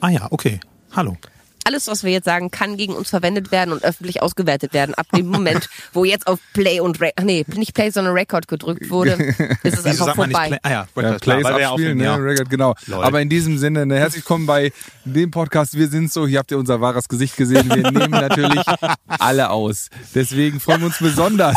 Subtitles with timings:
[0.00, 0.60] Ah ja, okay.
[0.92, 1.16] Hallo.
[1.66, 4.94] Alles, was wir jetzt sagen, kann gegen uns verwendet werden und öffentlich ausgewertet werden.
[4.94, 8.88] Ab dem Moment, wo jetzt auf Play und Re nee, nicht Play, sondern Record gedrückt
[8.88, 9.10] wurde,
[9.64, 10.46] ist es Wieso einfach vorbei.
[10.46, 10.58] Play?
[10.62, 12.04] Ah ja, Ja, klar, Plays ja abspielen, aufnehmen, ne?
[12.04, 12.14] ja.
[12.14, 12.74] Record, genau.
[12.86, 13.02] Lol.
[13.02, 14.70] Aber in diesem Sinne, ne, herzlich willkommen bei
[15.04, 16.28] dem Podcast Wir sind so.
[16.28, 17.68] Hier habt ihr unser wahres Gesicht gesehen.
[17.68, 18.62] Wir nehmen natürlich
[19.08, 19.88] alle aus.
[20.14, 21.56] Deswegen freuen wir uns besonders,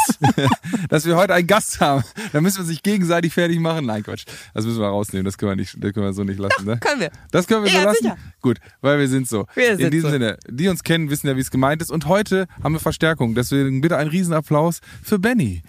[0.89, 2.03] dass wir heute einen Gast haben.
[2.33, 3.85] Da müssen wir sich gegenseitig fertig machen.
[3.85, 4.23] Nein, Quatsch.
[4.55, 5.25] Das müssen wir rausnehmen.
[5.25, 6.65] Das können wir nicht, das können wir so nicht lassen.
[6.65, 6.79] Ne?
[6.79, 7.11] Können wir.
[7.29, 7.97] Das können wir so Ja, lassen?
[8.01, 8.17] sicher.
[8.41, 9.45] Gut, weil wir sind so.
[9.53, 10.11] Wir In sind diesem.
[10.11, 11.91] Sinne, die uns kennen, wissen ja, wie es gemeint ist.
[11.91, 13.35] Und heute haben wir Verstärkung.
[13.35, 15.61] Deswegen bitte einen Riesenapplaus für Benny.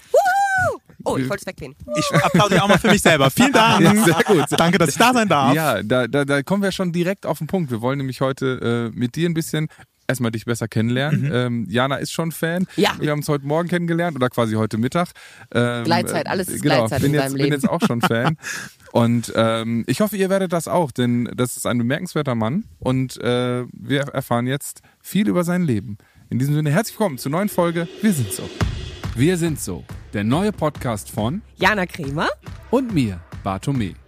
[1.04, 1.76] Oh, ich wollte es wegnehmen.
[1.96, 3.30] Ich applaudiere auch mal für mich selber.
[3.30, 3.80] Vielen Dank.
[3.80, 4.44] Ja, sehr gut.
[4.50, 5.54] Danke, dass ich da sein darf.
[5.54, 7.70] Ja, da, da, da kommen wir schon direkt auf den Punkt.
[7.70, 9.68] Wir wollen nämlich heute äh, mit dir ein bisschen
[10.10, 11.30] erstmal dich besser kennenlernen.
[11.32, 12.66] Ähm, Jana ist schon Fan.
[12.77, 12.91] Ja.
[12.98, 15.12] Wir haben uns heute Morgen kennengelernt oder quasi heute Mittag.
[15.55, 17.55] Ähm, Gleitzeit, alles ist genau, Gleitzeit bin in jetzt, deinem bin Leben.
[17.55, 18.37] jetzt auch schon Fan.
[18.92, 23.16] Und ähm, ich hoffe, ihr werdet das auch, denn das ist ein bemerkenswerter Mann und
[23.23, 25.96] äh, wir erfahren jetzt viel über sein Leben.
[26.29, 28.51] In diesem Sinne, herzlich willkommen zur neuen Folge Wir sind so.
[29.15, 32.29] Wir sind so, der neue Podcast von Jana Kremer.
[32.71, 33.99] und mir, Bartome.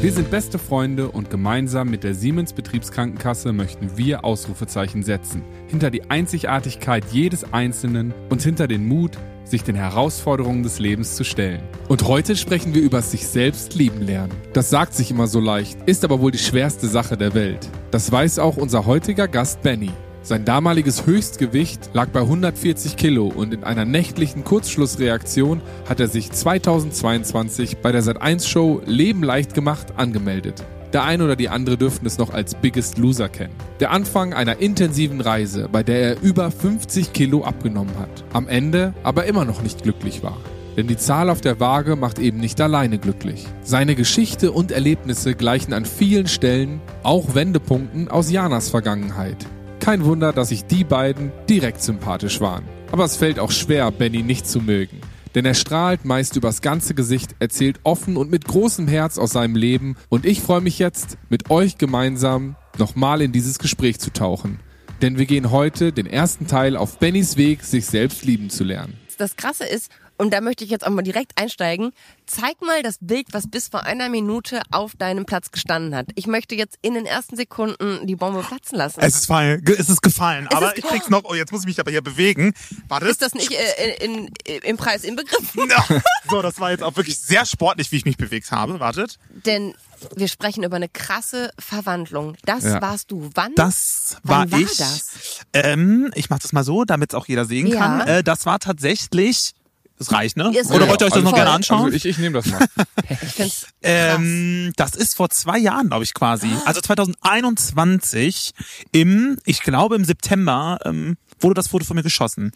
[0.00, 5.42] Wir sind beste Freunde und gemeinsam mit der Siemens Betriebskrankenkasse möchten wir Ausrufezeichen setzen.
[5.66, 11.24] Hinter die Einzigartigkeit jedes Einzelnen und hinter den Mut, sich den Herausforderungen des Lebens zu
[11.24, 11.64] stellen.
[11.88, 14.32] Und heute sprechen wir über sich selbst lieben lernen.
[14.52, 17.68] Das sagt sich immer so leicht, ist aber wohl die schwerste Sache der Welt.
[17.90, 19.90] Das weiß auch unser heutiger Gast Benny.
[20.22, 26.30] Sein damaliges Höchstgewicht lag bei 140 Kilo und in einer nächtlichen Kurzschlussreaktion hat er sich
[26.30, 30.64] 2022 bei der Sat1-Show Leben leicht gemacht angemeldet.
[30.92, 33.54] Der ein oder die andere dürften es noch als Biggest Loser kennen.
[33.78, 38.24] Der Anfang einer intensiven Reise, bei der er über 50 Kilo abgenommen hat.
[38.32, 40.38] Am Ende aber immer noch nicht glücklich war.
[40.78, 43.46] Denn die Zahl auf der Waage macht eben nicht alleine glücklich.
[43.62, 49.46] Seine Geschichte und Erlebnisse gleichen an vielen Stellen auch Wendepunkten aus Janas Vergangenheit.
[49.88, 52.62] Kein Wunder, dass sich die beiden direkt sympathisch waren.
[52.92, 55.00] Aber es fällt auch schwer, Benny nicht zu mögen.
[55.34, 59.56] Denn er strahlt meist übers ganze Gesicht, erzählt offen und mit großem Herz aus seinem
[59.56, 59.96] Leben.
[60.10, 64.60] Und ich freue mich jetzt, mit euch gemeinsam nochmal in dieses Gespräch zu tauchen.
[65.00, 68.92] Denn wir gehen heute den ersten Teil auf Bennys Weg, sich selbst lieben zu lernen.
[69.16, 71.92] Das Krasse ist, und da möchte ich jetzt auch mal direkt einsteigen,
[72.26, 76.08] zeig mal das Bild, was bis vor einer Minute auf deinem Platz gestanden hat.
[76.16, 79.00] Ich möchte jetzt in den ersten Sekunden die Bombe platzen lassen.
[79.00, 81.22] Es ist, fallen, es ist gefallen, aber ist ich krieg's noch.
[81.24, 82.52] Oh, jetzt muss ich mich aber hier bewegen.
[82.88, 83.06] Warte.
[83.06, 85.68] ist das nicht äh, in, in, im Preis inbegriffen?
[85.70, 85.84] Ja.
[86.30, 88.80] So, das war jetzt auch wirklich sehr sportlich, wie ich mich bewegt habe.
[88.80, 89.18] Wartet.
[89.46, 89.74] Denn
[90.14, 92.36] wir sprechen über eine krasse Verwandlung.
[92.44, 92.80] Das Ja.
[92.82, 93.30] warst du.
[93.34, 93.54] Wann?
[93.54, 94.76] Das war Wann war ich.
[94.76, 95.10] das?
[95.52, 97.78] Ähm, ich mach das mal so, damit es auch jeder sehen Ja.
[97.78, 98.00] kann.
[98.08, 99.52] Äh, das war tatsächlich.
[99.98, 100.52] Es reicht, ne?
[100.56, 101.38] Es Oder wollt ihr euch das noch voll.
[101.38, 101.84] gerne anschauen?
[101.86, 102.66] Also ich, ich nehme das mal.
[103.38, 103.66] ich.
[103.82, 106.48] Ähm, das ist vor zwei Jahren, glaube ich, quasi.
[106.64, 108.52] Also 2021
[108.92, 112.52] im, ich glaube im September, ähm, wurde das Foto von mir geschossen.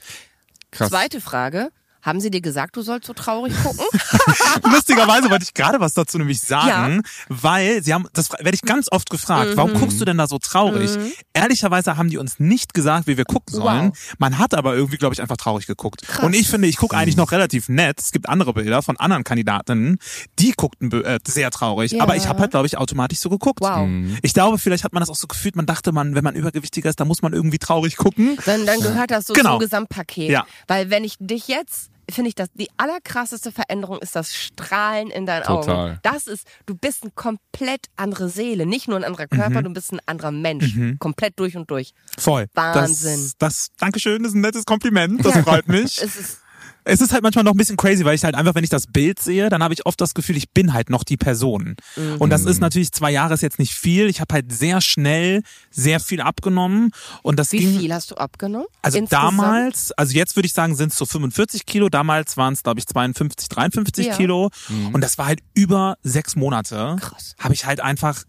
[0.70, 0.90] Krass.
[0.90, 1.70] Zweite Frage.
[2.02, 3.84] Haben sie dir gesagt, du sollst so traurig gucken?
[4.72, 8.88] Lustigerweise wollte ich gerade was dazu nämlich sagen, weil sie haben, das werde ich ganz
[8.90, 9.56] oft gefragt, Mhm.
[9.56, 10.90] warum guckst du denn da so traurig?
[11.32, 13.90] Ehrlicherweise haben die uns nicht gesagt, wie wir gucken sollen.
[13.90, 14.14] Wow.
[14.18, 16.02] Man hat aber irgendwie, glaube ich, einfach traurig geguckt.
[16.22, 18.00] Und ich finde, ich gucke eigentlich noch relativ nett.
[18.00, 19.98] Es gibt andere Bilder von anderen Kandidatinnen,
[20.38, 21.92] die guckten äh, sehr traurig.
[21.92, 22.02] Ja.
[22.02, 23.60] Aber ich habe halt, glaube ich, automatisch so geguckt.
[23.60, 23.88] Wow.
[24.22, 26.90] Ich glaube, vielleicht hat man das auch so gefühlt, man dachte, man, wenn man übergewichtiger
[26.90, 28.36] ist, dann muss man irgendwie traurig gucken.
[28.44, 29.52] Dann, dann gehört das so Genau.
[29.52, 30.30] zum Gesamtpaket.
[30.30, 30.46] Ja.
[30.66, 35.26] Weil wenn ich dich jetzt, finde ich, dass die allerkrasseste Veränderung ist das Strahlen in
[35.26, 35.90] deinen Total.
[35.92, 35.98] Augen.
[36.02, 39.64] Das ist, du bist eine komplett andere Seele, nicht nur ein anderer Körper, Mhm.
[39.64, 40.74] du bist ein anderer Mensch.
[40.98, 41.92] Komplett durch und durch.
[42.18, 42.46] Voll.
[42.54, 43.32] Wahnsinn.
[43.38, 45.24] Das, das, Dankeschön, das ist ein nettes Kompliment.
[45.24, 46.00] Das freut mich.
[46.02, 46.38] Es ist
[46.84, 48.86] Es ist halt manchmal noch ein bisschen crazy, weil ich halt einfach, wenn ich das
[48.86, 51.76] Bild sehe, dann habe ich oft das Gefühl, ich bin halt noch die Person.
[52.18, 54.08] Und das ist natürlich, zwei Jahre ist jetzt nicht viel.
[54.08, 56.90] Ich habe halt sehr schnell sehr viel abgenommen.
[57.22, 57.78] Und das Wie ging.
[57.80, 58.66] viel hast du abgenommen?
[58.82, 59.38] Also Insgesamt?
[59.38, 61.88] damals, also jetzt würde ich sagen, sind es so 45 Kilo.
[61.88, 64.16] Damals waren es, glaube ich, 52, 53 Ja.
[64.16, 64.50] Kilo.
[64.92, 66.96] Und das war halt über sechs Monate.
[67.00, 67.34] Krass.
[67.38, 68.24] Habe ich halt einfach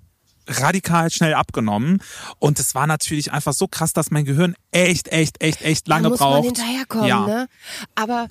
[0.47, 2.01] radikal schnell abgenommen.
[2.39, 6.03] Und es war natürlich einfach so krass, dass mein Gehirn echt, echt, echt, echt lange
[6.03, 6.35] da muss braucht.
[6.35, 7.25] man hinterherkommen, ja.
[7.25, 7.47] ne?
[7.95, 8.27] Aber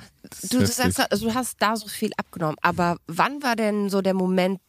[0.50, 2.56] du, du sagst, also du hast da so viel abgenommen.
[2.62, 4.60] Aber wann war denn so der Moment,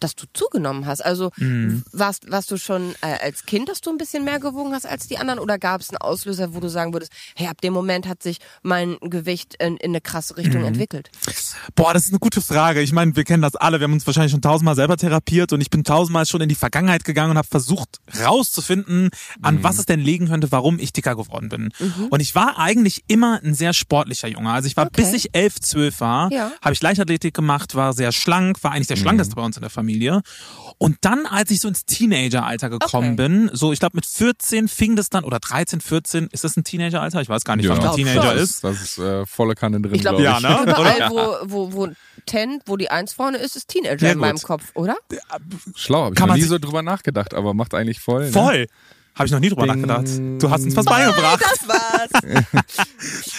[0.00, 1.04] dass du zugenommen hast?
[1.04, 1.82] Also Mhm.
[1.92, 5.06] warst, warst du schon äh, als Kind, dass du ein bisschen mehr gewogen hast als
[5.06, 5.38] die anderen?
[5.38, 8.38] Oder gab es einen Auslöser, wo du sagen würdest, hey, ab dem Moment hat sich
[8.62, 10.40] mein Gewicht in, in eine krasse Mhm.
[10.40, 11.10] Richtung entwickelt?
[11.74, 12.80] Boah, das ist eine gute Frage.
[12.80, 13.78] Ich meine, wir kennen das alle.
[13.80, 16.54] Wir haben uns wahrscheinlich schon tausendmal selber therapiert und ich bin tausendmal schon in die
[16.54, 17.98] Vergangenheit gegangen und habe versucht
[18.40, 19.10] rauszufinden,
[19.42, 21.70] an was es denn liegen könnte, warum ich dicker geworden bin.
[22.10, 24.50] Und ich war eigentlich immer ein sehr sportlicher Junge.
[24.50, 25.02] Also ich war, Okay.
[25.02, 26.52] bis ich elf, zwölf war, Ja.
[26.62, 29.70] habe ich Leichtathletik gemacht, war sehr schlank, war eigentlich der schlankeste bei uns in der
[29.70, 29.89] Familie.
[29.90, 30.22] Familie.
[30.78, 33.28] Und dann, als ich so ins Teenageralter gekommen Okay.
[33.28, 36.64] bin, so ich glaube mit 14 fing das dann, oder 13, 14, ist das ein
[36.64, 37.20] Teenageralter?
[37.20, 37.84] Ich weiß gar nicht, was Ja.
[37.92, 38.38] ein Ich glaub Teenager schon.
[38.42, 38.64] ist.
[38.64, 40.66] Das ist äh, volle Kanne drin, Ich glaube, glaube Ja, ich.
[40.66, 40.72] ne?
[40.72, 41.88] überall, wo, wo, wo
[42.26, 44.26] Ten, wo die Eins vorne ist, ist Teenager Ja, in gut.
[44.26, 44.96] meinem Kopf, oder?
[45.74, 48.26] Schlau, habe ich Kann noch nie so drüber nachgedacht, aber macht eigentlich voll.
[48.26, 48.66] Ne?
[49.14, 49.82] Habe ich noch nie drüber Ding.
[49.82, 50.42] nachgedacht.
[50.42, 51.40] Du hast uns was beigebracht.
[51.42, 52.10] Das war's.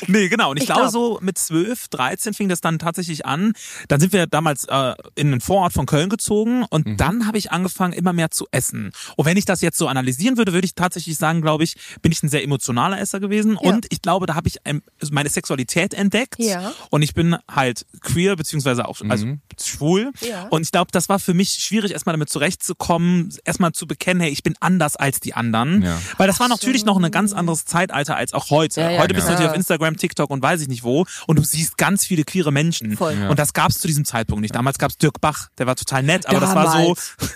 [0.08, 0.52] Nee, genau.
[0.52, 0.92] Und ich, Ich glaube, glaub.
[0.92, 3.54] so mit 12, 13 fing das dann tatsächlich an.
[3.88, 6.98] Dann sind wir damals äh, in den Vorort von Köln gezogen und Mhm.
[6.98, 8.92] dann habe ich angefangen, immer mehr zu essen.
[9.16, 12.12] Und wenn ich das jetzt so analysieren würde, würde ich tatsächlich sagen, glaube ich, bin
[12.12, 13.54] ich ein sehr emotionaler Esser gewesen.
[13.62, 13.70] Ja.
[13.72, 14.82] Und ich glaube, da habe ich ähm,
[15.12, 16.36] meine Sexualität entdeckt.
[16.40, 16.74] Ja.
[16.90, 19.42] Und ich bin halt queer, beziehungsweise auch also Mhm.
[19.62, 20.12] schwul.
[20.22, 20.48] Ja.
[20.50, 24.32] Und ich glaube, das war für mich schwierig, erstmal damit zurechtzukommen, erstmal zu bekennen, hey,
[24.32, 25.61] ich bin anders als die anderen.
[25.82, 25.98] Ja.
[26.18, 28.82] Weil das war natürlich noch ein ganz anderes Zeitalter als auch heute.
[28.82, 29.34] Ja, ja, heute bist du klar.
[29.34, 32.52] natürlich auf Instagram, TikTok und weiß ich nicht wo und du siehst ganz viele queere
[32.52, 32.98] Menschen.
[32.98, 33.14] Voll.
[33.14, 33.30] Ja.
[33.30, 34.56] Und das gab es zu diesem Zeitpunkt nicht.
[34.56, 37.16] Damals gab es Dirk Bach, der war total nett, aber das war Damals.
[37.20, 37.28] so,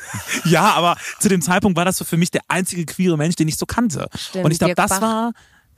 [0.50, 3.48] ja, aber zu dem Zeitpunkt war das so für mich der einzige queere Mensch, den
[3.48, 4.08] ich so kannte.
[4.16, 5.02] Stimmt, und ich glaube, das Bach.
[5.02, 5.32] war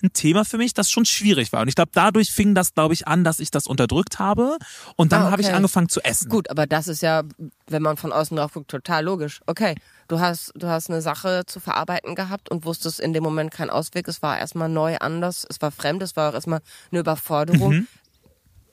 [0.03, 1.61] ein Thema für mich, das schon schwierig war.
[1.61, 4.57] Und ich glaube, dadurch fing das, glaube ich, an, dass ich das unterdrückt habe.
[4.95, 5.55] Und dann Ah, habe ich okay.
[5.55, 6.29] angefangen zu essen.
[6.29, 7.23] Gut, aber das ist ja,
[7.67, 9.41] wenn man von außen drauf guckt, total logisch.
[9.47, 9.75] Okay,
[10.07, 13.69] du hast, du hast eine Sache zu verarbeiten gehabt und wusstest in dem Moment keinen
[13.71, 14.07] Ausweg.
[14.07, 16.61] Es war erstmal neu, anders, es war fremd, es war auch erstmal
[16.91, 17.73] eine Überforderung.
[17.73, 17.87] Mhm.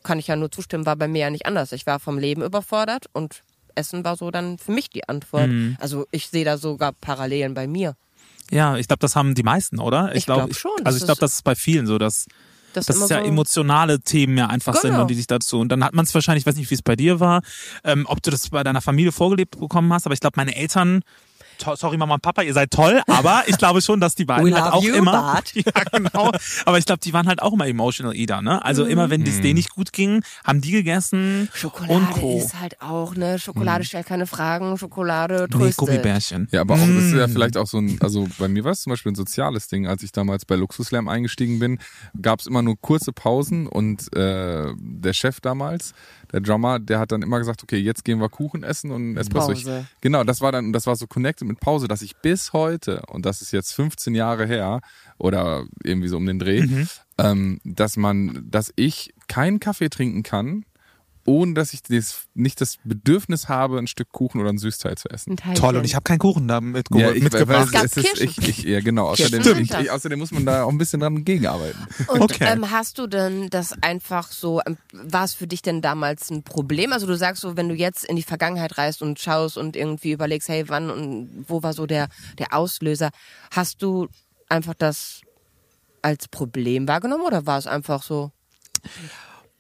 [0.03, 1.73] Kann ich ja nur zustimmen, war bei mir ja nicht anders.
[1.73, 3.43] Ich war vom Leben überfordert und
[3.75, 5.49] Essen war so dann für mich die Antwort.
[5.49, 5.77] Mhm.
[5.81, 7.97] Also ich sehe da sogar Parallelen bei mir.
[8.51, 10.15] Ja, ich glaube, das haben die meisten, oder?
[10.15, 12.27] Ich glaub, glaub schon, Also ich glaube, das ist bei vielen so, dass
[12.75, 15.03] Das, das ist ja so, emotionale Themen ja einfach sind Genau.
[15.03, 15.61] und die sich dazu.
[15.61, 17.43] Und dann hat man es wahrscheinlich, ich weiß nicht, wie es bei dir war,
[17.85, 21.03] ähm, ob du das bei deiner Familie vorgelebt bekommen hast, aber ich glaube, meine Eltern,
[21.59, 24.55] sorry Mama und Papa, ihr seid toll, aber ich glaube schon, dass die beiden We
[24.55, 25.13] halt love auch you, immer.
[25.13, 25.53] Bart.
[25.65, 26.31] Ja, genau.
[26.67, 28.65] Aber ich glaube, die waren halt auch immer emotional eater, ne?
[28.65, 32.39] Also immer, wenn es denen nicht gut ging, haben die gegessen Schokolade und Co.
[32.39, 33.39] ist halt auch, ne?
[33.39, 35.77] Schokolade stellt keine Fragen, Schokolade nee, tröstet.
[35.79, 36.49] Gummibärchen.
[36.53, 37.31] Ja, aber auch, das ist ja Mm.
[37.31, 39.87] vielleicht auch so ein, also bei mir war es zum Beispiel ein soziales Ding.
[39.87, 41.79] Als ich damals bei Luxuslam eingestiegen bin,
[42.21, 45.95] gab es immer nur kurze Pausen und äh, der Chef damals,
[46.35, 49.53] der Drummer, der hat dann immer gesagt, okay, jetzt gehen wir Kuchen essen und Espresso.
[49.53, 49.87] Ich, Pause.
[50.01, 53.25] genau, das war dann, das war so connected mit Pause, dass ich bis heute, und
[53.25, 54.81] das ist jetzt 15 Jahre her,
[55.17, 56.89] oder irgendwie so um den Dreh, Mhm.
[57.19, 60.65] ähm, dass man, dass ich keinen Kaffee trinken kann,
[61.27, 65.09] ohne dass ich das, nicht das Bedürfnis habe, ein Stück Kuchen oder ein Süßteil zu
[65.09, 65.37] essen.
[65.55, 67.73] Toll, und ich habe keinen Kuchen da mit, Ja, ich, mitgebracht.
[67.73, 68.45] Weil, gab es ist, Kirschen.
[68.45, 69.09] ich, ich, ja, genau.
[69.09, 71.87] Außerdem, ich, ich, außerdem muss man da auch ein bisschen dran gegenarbeiten.
[72.09, 72.47] Und Okay.
[72.49, 76.43] ähm, hast du denn das einfach so, ähm, war es für dich denn damals ein
[76.43, 76.93] Problem?
[76.93, 80.13] Also du sagst so, wenn du jetzt in die Vergangenheit reist und schaust und irgendwie
[80.13, 83.11] überlegst, hey, wann und wo war so der, der Auslöser,
[83.51, 84.09] hast du
[84.49, 85.21] einfach das
[86.03, 88.31] als Problem wahrgenommen oder war es einfach so,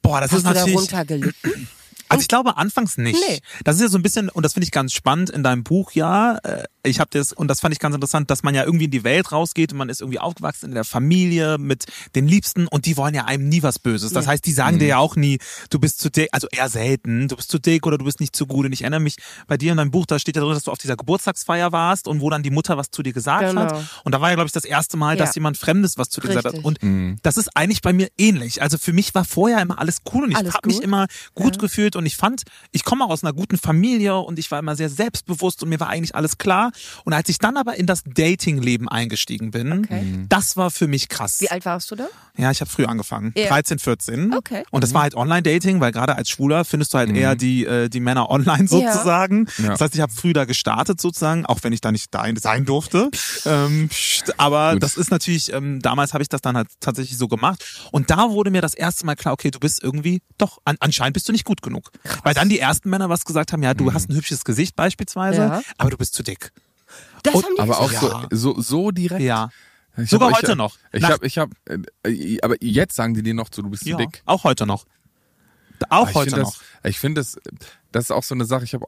[0.04, 0.74] Boah, das hast ist natürlich.
[0.74, 1.68] darunter gelitten?
[2.08, 3.18] Also ich glaube anfangs nicht.
[3.28, 3.40] Nee.
[3.64, 5.92] Das ist ja so ein bisschen und das finde ich ganz spannend in deinem Buch
[5.92, 6.36] ja.
[6.38, 8.90] äh, Ich habe das und das fand ich ganz interessant, dass man ja irgendwie in
[8.90, 12.86] die Welt rausgeht und man ist irgendwie aufgewachsen in der Familie mit den Liebsten und
[12.86, 14.12] die wollen ja einem nie was Böses.
[14.12, 14.32] Das Ja.
[14.32, 15.38] heißt, die sagen dir ja auch nie,
[15.70, 18.36] du bist zu dick, also eher selten, du bist zu dick oder du bist nicht
[18.36, 18.66] zu gut.
[18.66, 19.16] Und ich erinnere mich
[19.46, 22.06] bei dir in deinem Buch, da steht ja drin, dass du auf dieser Geburtstagsfeier warst
[22.06, 23.62] und wo dann die Mutter was zu dir gesagt Genau.
[23.62, 23.84] hat.
[24.04, 25.34] Und da war ja glaube ich das erste Mal, dass Ja.
[25.40, 26.52] jemand Fremdes was zu dir gesagt hat.
[26.54, 26.64] Richtig.
[26.66, 27.16] Und Mhm.
[27.22, 28.60] das ist eigentlich bei mir ähnlich.
[28.62, 31.93] Also für mich war vorher immer alles cool und ich habe mich immer gut gefühlt
[31.96, 32.42] und ich fand,
[32.72, 35.88] ich komme aus einer guten Familie und ich war immer sehr selbstbewusst und mir war
[35.88, 36.72] eigentlich alles klar.
[37.04, 40.26] Und als ich dann aber in das Dating-Leben eingestiegen bin, Okay.
[40.28, 41.40] das war für mich krass.
[41.40, 42.06] Wie alt warst du da?
[42.36, 43.48] Ja, ich habe früh angefangen, Ja.
[43.48, 44.34] 13, 14.
[44.34, 44.64] Okay.
[44.70, 47.88] Und das war halt Online-Dating, weil gerade als Schwuler findest du halt eher die äh,
[47.88, 49.46] die Männer online sozusagen.
[49.58, 49.68] Ja.
[49.70, 52.64] Das heißt, ich habe früh da gestartet sozusagen, auch wenn ich da nicht da sein
[52.64, 53.10] durfte.
[53.44, 54.82] ähm, pst, aber Gut.
[54.82, 57.64] das ist natürlich, ähm, damals habe ich das dann halt tatsächlich so gemacht.
[57.92, 61.14] Und da wurde mir das erste Mal klar, okay, du bist irgendwie, doch, an, anscheinend
[61.14, 61.83] bist du nicht gut genug.
[62.22, 65.38] Weil dann die ersten Männer was gesagt haben, ja, du hast ein hübsches Gesicht beispielsweise,
[65.40, 65.62] Ja.
[65.78, 66.52] aber du bist zu dick.
[67.22, 68.00] Das Und- haben die Aber auch Ja.
[68.00, 69.22] so, so, so direkt.
[69.22, 69.50] Ja.
[69.96, 70.76] Ich Sogar hab, heute ich, noch.
[70.92, 71.52] Ich habe, ich habe,
[72.04, 73.96] äh, aber jetzt sagen die dir noch so, du bist zu ja.
[73.96, 74.22] dick.
[74.26, 74.86] Auch heute noch.
[75.88, 76.56] Auch Aber ich heute noch.
[76.82, 77.36] Das, ich finde das,
[77.92, 78.64] das ist auch so eine Sache.
[78.64, 78.86] Ich habe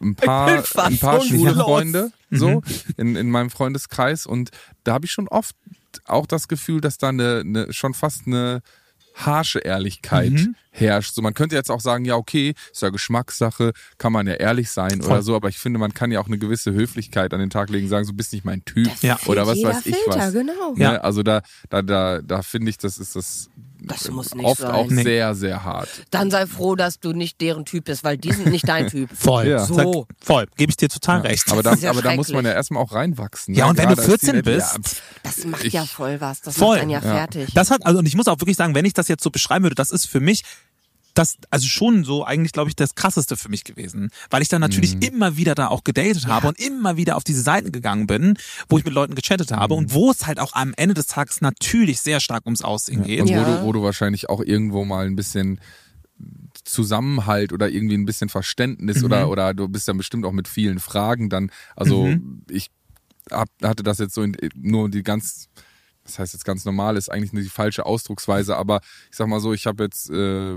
[0.00, 1.84] ein paar, ein paar so schwule los.
[1.84, 2.10] Mhm.
[2.38, 2.62] so
[2.96, 4.50] in, in meinem Freundeskreis und
[4.84, 5.54] da habe ich schon oft
[6.04, 8.60] auch das Gefühl, dass da eine, eine schon fast eine
[9.16, 10.54] harsche Ehrlichkeit Mhm.
[10.70, 11.14] herrscht.
[11.14, 14.70] So, man könnte jetzt auch sagen, ja, okay, ist ja Geschmackssache, kann man ja ehrlich
[14.70, 15.12] sein Voll.
[15.12, 17.70] oder so, aber ich finde, man kann ja auch eine gewisse Höflichkeit an den Tag
[17.70, 19.18] legen, sagen, so bist nicht mein Typ Ja.
[19.26, 20.32] oder was weiß ich Filter, was.
[20.34, 20.74] genau.
[20.76, 20.92] Ja.
[20.92, 21.04] Ne?
[21.04, 23.48] Also da, da, da, da finde ich, das ist das,
[23.80, 24.70] Das muss nicht oft sein.
[24.70, 25.02] auch Nee.
[25.02, 25.88] sehr, sehr hart.
[26.10, 29.10] Dann sei froh, dass du nicht deren Typ bist, weil die sind nicht dein Typ.
[29.14, 29.46] Voll.
[29.48, 29.58] Ja.
[29.66, 30.06] Sag, So.
[30.20, 30.46] voll.
[30.56, 31.50] Gebe ich dir total recht.
[31.52, 33.54] Aber da, ja aber da muss man ja erstmal auch reinwachsen.
[33.54, 33.70] Ja, ne?
[33.70, 36.20] und wenn du Gerade als 14 Teenager, bist, ja, pff, Das macht Ich- ja voll
[36.20, 36.40] was.
[36.40, 36.68] Das Voll.
[36.76, 37.12] macht einen ja, Ja.
[37.14, 37.52] fertig.
[37.54, 39.64] Das hat, also, und ich muss auch wirklich sagen, wenn ich das jetzt so beschreiben
[39.64, 40.42] würde, das ist für mich
[41.18, 44.60] das also schon so eigentlich glaube ich das krasseste für mich gewesen, weil ich dann
[44.60, 45.02] natürlich Mhm.
[45.02, 48.78] immer wieder da auch gedatet habe und immer wieder auf diese Seiten gegangen bin, wo
[48.78, 49.78] ich mit Leuten gechattet habe Mhm.
[49.78, 53.20] und wo es halt auch am Ende des Tages natürlich sehr stark ums Aussehen geht.
[53.22, 53.40] Und Ja.
[53.40, 55.60] wo, du, wo du wahrscheinlich auch irgendwo mal ein bisschen
[56.64, 59.04] Zusammenhalt oder irgendwie ein bisschen Verständnis Mhm.
[59.04, 61.50] oder oder du bist ja bestimmt auch mit vielen Fragen dann.
[61.74, 62.14] Also
[62.50, 62.70] ich
[63.30, 65.48] hab, hatte das jetzt so in, nur die ganz
[66.06, 69.52] das heißt jetzt ganz normal, ist eigentlich die falsche Ausdrucksweise, aber ich sag mal so,
[69.52, 70.56] ich habe jetzt äh,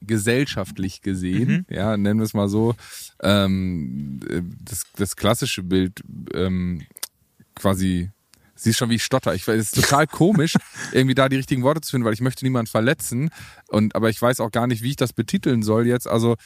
[0.00, 2.74] gesellschaftlich gesehen, ja, nennen wir es mal so,
[3.22, 6.00] ähm, äh, das, das klassische Bild
[6.34, 6.82] ähm,
[7.54, 8.10] quasi
[8.58, 9.34] Siehst schon, wie ich stotter.
[9.34, 10.54] Ich weiß, es ist total komisch,
[10.92, 13.30] irgendwie da die richtigen Worte zu finden, weil ich möchte niemanden verletzen.
[13.68, 16.08] Und aber ich weiß auch gar nicht, wie ich das betiteln soll jetzt.
[16.08, 16.36] Also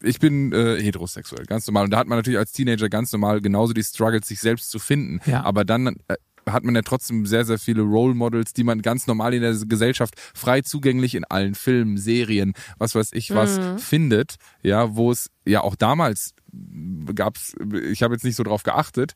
[0.00, 1.84] ich bin äh, heterosexuell, ganz normal.
[1.84, 4.78] Und da hat man natürlich als Teenager ganz normal genauso die Struggles, sich selbst zu
[4.78, 5.20] finden.
[5.28, 5.42] Ja.
[5.42, 6.14] Aber dann äh,
[6.48, 9.54] hat man ja trotzdem sehr, sehr viele Role Models, die man ganz normal in der
[9.66, 14.36] Gesellschaft frei zugänglich in allen Filmen, Serien, was weiß ich was findet.
[14.62, 16.34] Ja, wo es ja auch damals
[17.14, 17.54] gab's,
[17.90, 19.12] ich habe jetzt nicht so drauf geachtet,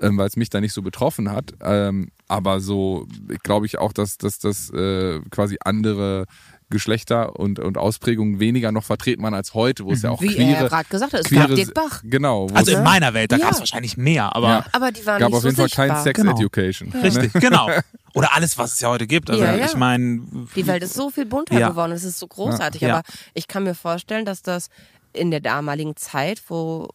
[0.00, 1.54] ähm, weil es mich da nicht so betroffen hat.
[1.60, 3.06] Ähm, aber so
[3.42, 6.26] glaube ich auch, dass, dass das äh, quasi andere
[6.72, 10.26] Geschlechter und, und Ausprägungen weniger noch vertreten waren als heute, wo es ja auch Wie
[10.34, 12.00] queere, er gerade gesagt hat, es queere gab Dirk Bach.
[12.02, 12.48] Genau.
[12.54, 13.44] Also in meiner Welt, da Ja.
[13.44, 14.66] gab es wahrscheinlich mehr, aber Ja.
[14.72, 15.86] Aber die waren gab nicht auf so jeden Fall sichtbar.
[15.88, 16.32] kein Sex Genau.
[16.32, 16.88] Education.
[16.88, 17.02] Ne?
[17.04, 17.68] richtig, genau.
[18.14, 19.30] Oder alles, was es ja heute gibt.
[19.30, 19.66] Also Ja, ja.
[19.66, 20.20] ich meine,
[20.56, 21.68] Die Welt ist so viel bunter Ja.
[21.70, 22.82] geworden, es ist so großartig.
[22.82, 22.96] Ja.
[22.98, 23.02] Aber
[23.34, 24.68] ich kann mir vorstellen, dass das
[25.12, 26.88] in der damaligen Zeit, wo,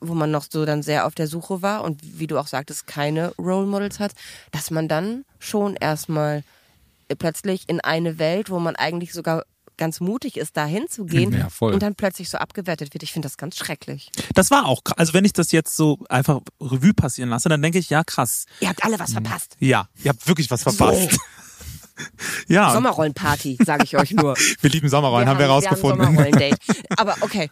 [0.00, 2.86] wo man noch so dann sehr auf der Suche war und wie du auch sagtest,
[2.86, 4.12] keine Role Models hat,
[4.52, 6.42] dass man dann schon erstmal
[7.16, 9.44] plötzlich in eine Welt, wo man eigentlich sogar
[9.76, 11.74] ganz mutig ist, da hinzugehen Ja, voll.
[11.74, 13.02] und dann plötzlich so abgewertet wird.
[13.02, 14.10] Ich finde das ganz schrecklich.
[14.34, 17.78] das war auch, also wenn ich das jetzt so einfach Revue passieren lasse, dann denke
[17.80, 19.56] ich, ja krass, Ihr habt alle was verpasst.
[19.58, 21.18] ja, ihr habt wirklich was verpasst.
[22.48, 24.36] ja, Sommerrollenparty, sage ich euch nur.
[24.60, 25.98] wir lieben Sommerrollen, haben wir rausgefunden.
[26.00, 26.58] Wir haben Sommerrollen-Date.
[26.96, 27.50] Aber okay.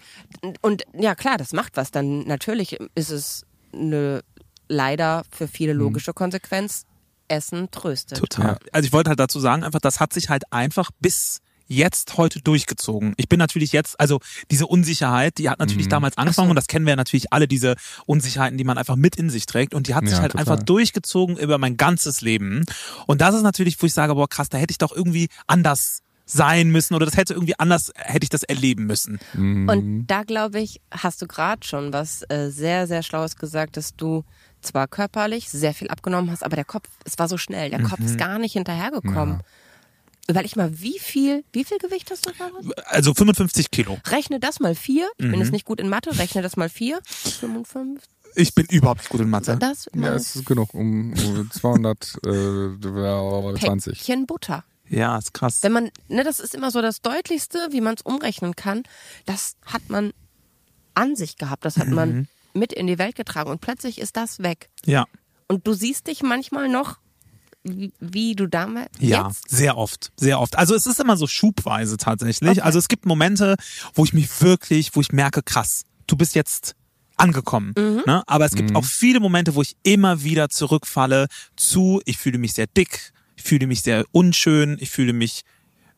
[0.60, 1.90] Und ja, klar, das macht was.
[1.90, 4.22] Dann natürlich ist es eine
[4.68, 6.84] leider für viele logische Konsequenz.
[7.32, 8.18] Essen tröstet.
[8.18, 8.46] Total.
[8.46, 8.58] Ja.
[8.72, 12.40] Also ich wollte halt dazu sagen, einfach, das hat sich halt einfach bis jetzt heute
[12.40, 13.14] durchgezogen.
[13.16, 14.20] Ich bin natürlich jetzt, also
[14.50, 17.76] diese Unsicherheit, die hat natürlich damals angefangen und das kennen wir ja natürlich alle, diese
[18.04, 20.52] Unsicherheiten, die man einfach mit in sich trägt und die hat sich Ja, halt total.
[20.52, 22.66] einfach durchgezogen über mein ganzes Leben.
[23.06, 26.00] Und das ist natürlich, wo ich sage, boah krass, da hätte ich doch irgendwie anders
[26.26, 29.18] sein müssen oder das hätte irgendwie anders, hätte ich das erleben müssen.
[29.34, 33.96] Und da glaube ich, hast du gerade schon was äh, sehr, sehr Schlaues gesagt, dass
[33.96, 34.24] du
[34.62, 38.00] zwar körperlich sehr viel abgenommen hast, aber der Kopf, es war so schnell, der Kopf
[38.00, 39.40] ist gar nicht hinterhergekommen.
[40.28, 42.52] Überleg mal, wie viel, wie viel Gewicht hast du gerade?
[42.86, 43.98] Also 55 Kilo.
[44.06, 45.08] Rechne das mal vier.
[45.18, 47.00] Ich bin jetzt nicht gut in Mathe, rechne das mal vier.
[47.04, 48.08] 55.
[48.36, 49.56] Ich bin überhaupt nicht gut in Mathe.
[49.58, 50.72] Das Ja, es ist genug.
[50.74, 53.98] Um, um 220.
[53.98, 54.64] Päckchen Butter.
[54.88, 55.62] Ja, ist krass.
[55.62, 58.82] Wenn man, ne, das ist immer so das Deutlichste, wie man es umrechnen kann.
[59.26, 60.12] Das hat man
[60.94, 61.94] an sich gehabt, das hat Mhm.
[61.94, 64.68] man mit in die Welt getragen und plötzlich ist das weg.
[64.84, 65.06] Ja.
[65.48, 66.98] Und du siehst dich manchmal noch,
[67.64, 69.48] wie, wie du damals Ja, jetzt.
[69.48, 70.58] sehr oft, sehr oft.
[70.58, 72.62] Also es ist immer so schubweise tatsächlich.
[72.64, 73.56] Also es gibt Momente,
[73.94, 76.74] wo ich mich wirklich, wo ich merke, krass, du bist jetzt
[77.16, 77.72] angekommen.
[77.76, 78.22] Ne?
[78.26, 82.54] Aber es gibt auch viele Momente, wo ich immer wieder zurückfalle zu, ich fühle mich
[82.54, 85.42] sehr dick, ich fühle mich sehr unschön, ich fühle mich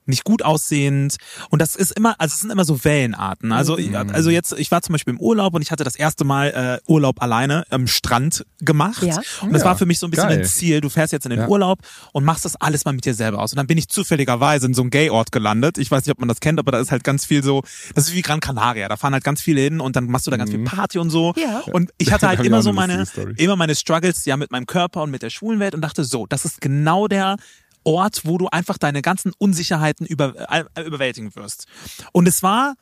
[0.07, 1.17] nicht gut aussehend.
[1.51, 3.53] Und das ist immer, also es sind immer so Wellenarten.
[3.53, 3.77] Also,
[4.13, 6.91] also jetzt, ich war zum Beispiel im Urlaub und ich hatte das erste Mal äh,
[6.91, 9.03] Urlaub alleine am Strand gemacht.
[9.03, 9.21] Ja.
[9.43, 10.39] Und das Ja, war für mich so ein bisschen geil.
[10.41, 10.81] ein Ziel.
[10.81, 11.49] Du fährst jetzt in den Ja.
[11.49, 11.79] Urlaub
[12.13, 13.53] und machst das alles mal mit dir selber aus.
[13.53, 15.79] Und dann bin ich zufälligerweise in so einem Gay-Ort gelandet.
[15.79, 17.63] Ich weiß nicht, ob man das kennt, aber da ist halt ganz viel so,
[17.95, 18.89] das ist wie Gran Canaria.
[18.89, 21.11] Da fahren halt ganz viele hin und dann machst du da ganz viel Party und
[21.11, 21.33] so.
[21.37, 21.61] Ja.
[21.73, 25.03] Und ich hatte halt immer so eine meine, immer meine Struggles ja mit meinem Körper
[25.03, 27.37] und mit der schwulen Welt und dachte so, das ist genau der
[27.85, 31.67] Ort, wo du einfach deine ganzen Unsicherheiten über, äh, überwältigen wirst.
[32.13, 32.75] Und es war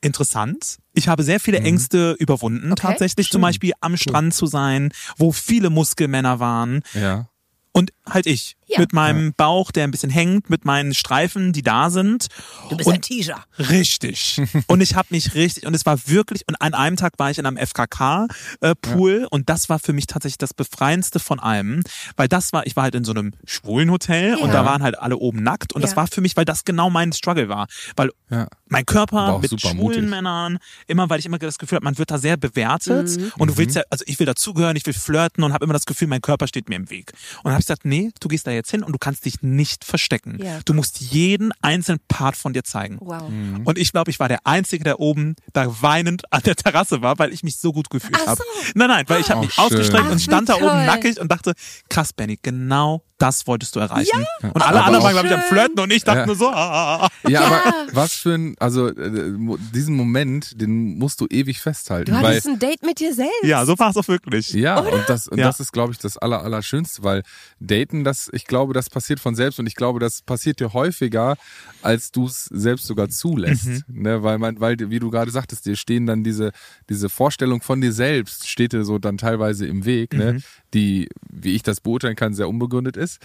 [0.00, 0.78] interessant.
[0.94, 2.82] Ich habe sehr viele Ängste überwunden, Okay.
[2.88, 3.30] tatsächlich.
[3.30, 6.82] Zum Beispiel am Strand zu sein, wo viele Muskelmänner waren.
[6.94, 7.28] Ja.
[7.72, 8.56] Und halt ich.
[8.72, 8.80] Ja.
[8.80, 12.28] Mit meinem Bauch, der ein bisschen hängt, mit meinen Streifen, die da sind.
[12.70, 13.44] Du bist und ein Teaser.
[13.58, 14.40] Richtig.
[14.66, 17.38] und ich habe mich richtig, und es war wirklich, und an einem Tag war ich
[17.38, 21.82] in einem FKK-Pool und das war für mich tatsächlich das Befreiendste von allem,
[22.16, 24.52] weil das war, ich war halt in so einem schwulen Hotel und Ja.
[24.54, 25.96] da waren halt alle oben nackt und das Ja.
[25.98, 27.66] war für mich, weil das genau mein Struggle war.
[27.96, 28.48] Weil Ja.
[28.68, 30.02] mein Körper mit schwulen mutig.
[30.08, 33.32] Männern, immer weil ich immer das Gefühl habe, man wird da sehr bewertet Mhm.
[33.38, 35.84] und du willst ja, also ich will dazugehören, ich will flirten und habe immer das
[35.86, 37.12] Gefühl, mein Körper steht mir im Weg.
[37.38, 39.42] Und dann habe ich gesagt, nee, du gehst da jetzt hin und du kannst dich
[39.42, 40.38] nicht verstecken.
[40.42, 40.60] Ja.
[40.64, 42.98] Du musst jeden einzelnen Part von dir zeigen.
[43.00, 43.28] Wow.
[43.28, 43.62] Mhm.
[43.64, 47.18] Und ich glaube, ich war der Einzige, der oben da weinend an der Terrasse war,
[47.18, 48.38] weil ich mich so gut gefühlt Ach habe.
[48.38, 48.72] so.
[48.74, 51.54] Nein, nein, weil ich habe mich ausgestreckt Ach, und stand da oben nackig und dachte,
[51.88, 54.26] krass, Benny, genau das wolltest du erreichen.
[54.42, 56.26] Ja, und alle aber anderen waren, glaube ich, am Flirten und ich dachte Ja.
[56.26, 57.08] nur so, ah.
[57.28, 57.62] Ja, aber
[57.92, 59.32] was für ein, also äh,
[59.72, 62.10] diesen Moment, den musst du ewig festhalten.
[62.10, 63.44] Du weil, hattest ein Date mit dir selbst.
[63.44, 64.52] Ja, so war es auch wirklich.
[64.52, 65.46] ja, und das, und Ja.
[65.46, 67.22] das ist, glaube ich, das aller, Allerschönste, weil
[67.60, 71.36] Daten, das, ich glaube, das passiert von selbst und ich glaube, das passiert dir häufiger,
[71.82, 73.66] als du es selbst sogar zulässt.
[73.66, 73.82] Mhm.
[73.88, 76.50] Ne, weil man, weil, wie du gerade sagtest, dir stehen dann diese,
[76.88, 80.42] diese Vorstellung von dir selbst, steht dir so dann teilweise im Weg, ne, Mhm.
[80.74, 83.18] Die, wie ich das beurteilen kann, sehr unbegründet ist.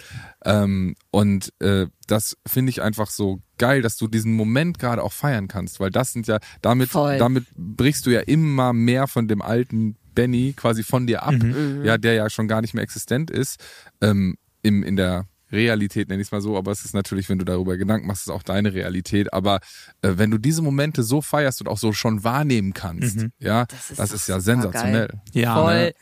[0.44, 5.14] Ähm, und äh, das finde ich einfach so geil, dass du diesen Moment gerade auch
[5.14, 7.18] feiern kannst, weil das sind ja, damit, Voll.
[7.18, 11.36] damit brichst du ja immer mehr von dem alten Benny quasi von dir ab,
[11.84, 13.64] ja, der ja schon gar nicht mehr existent ist,
[14.02, 17.40] ähm, im, in der Realität nenne ich es mal so, aber es ist natürlich, wenn
[17.40, 19.32] du darüber Gedanken machst, ist auch deine Realität.
[19.32, 19.60] Aber
[20.02, 23.94] äh, wenn du diese Momente so feierst und auch so schon wahrnehmen kannst, ja, das
[23.96, 25.08] Das ist, ist ja sensationell.
[25.08, 25.22] geil.
[25.34, 25.74] Ja, Voll.
[25.86, 25.94] ne?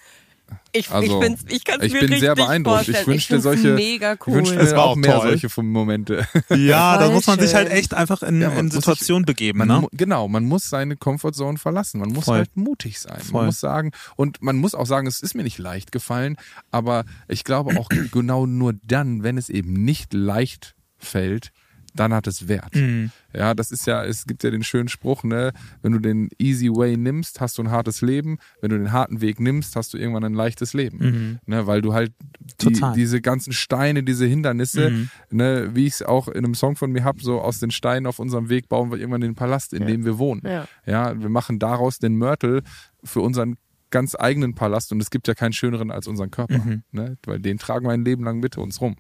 [0.72, 2.76] Ich, Also, ich, bin's, ich, kann's ich mir bin sehr beeindruckt.
[2.86, 3.02] Vorstellen.
[3.02, 4.34] Ich wünschte solche, Mega ich cool.
[4.36, 5.38] wünschte Das war auch auch mehr toll.
[5.40, 6.28] solche Momente.
[6.56, 9.88] Ja, da muss man sich halt echt einfach in, Ja, in Situationen begeben, Man, ne?
[9.94, 12.00] Genau, man muss seine Comfortzone verlassen.
[12.00, 12.38] Man muss Voll.
[12.40, 13.20] halt mutig sein.
[13.22, 13.42] Voll.
[13.42, 16.36] Man muss sagen, und man muss auch sagen, es ist mir nicht leicht gefallen,
[16.72, 21.52] aber ich glaube auch genau nur dann, wenn es eben nicht leicht fällt,
[21.96, 22.76] dann hat es Wert.
[22.76, 23.12] Mhm.
[23.34, 26.70] Ja, das ist ja, es gibt ja den schönen Spruch, ne, wenn du den easy
[26.70, 28.38] way nimmst, hast du ein hartes Leben.
[28.62, 31.40] Wenn du den harten Weg nimmst, hast du irgendwann ein leichtes Leben.
[31.46, 32.14] Ne, weil du halt
[32.62, 32.74] die, Mhm.
[32.74, 32.92] Total.
[32.92, 32.96] Mhm.
[32.96, 37.04] diese ganzen Steine, diese Hindernisse, ne, wie ich es auch in einem Song von mir
[37.04, 40.06] hab, so aus den Steinen auf unserem Weg bauen wir irgendwann den Palast, in dem
[40.06, 40.42] wir wohnen.
[40.46, 40.68] Ja.
[40.86, 42.62] ja, wir machen daraus den Mörtel
[43.04, 43.56] für unseren
[43.92, 46.84] ganz eigenen Palast und es gibt ja keinen schöneren als unseren Körper, Mhm.
[46.92, 48.96] ne, weil den tragen wir ein Leben lang mit uns rum.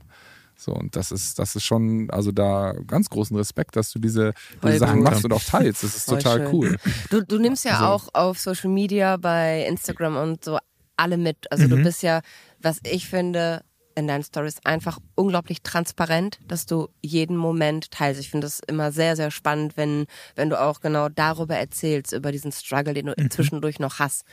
[0.57, 4.33] So, und das ist, das ist schon, also da ganz großen Respekt, dass du diese,
[4.63, 5.83] diese Sachen machst und auch teilst.
[5.83, 6.53] Das ist Voll total schön.
[6.53, 6.77] cool.
[7.09, 10.57] Du, du nimmst ja Also- auch auf Social Media, bei Instagram und so
[10.97, 11.51] alle mit.
[11.51, 11.69] Also Mhm.
[11.71, 12.21] du bist ja,
[12.61, 13.63] was ich finde,
[13.97, 18.19] in deinen Stories einfach unglaublich transparent, dass du jeden Moment teilst.
[18.19, 22.31] Ich finde das immer sehr, sehr spannend, wenn, wenn du auch genau darüber erzählst, über
[22.33, 24.23] diesen Struggle, den du zwischendurch noch hast.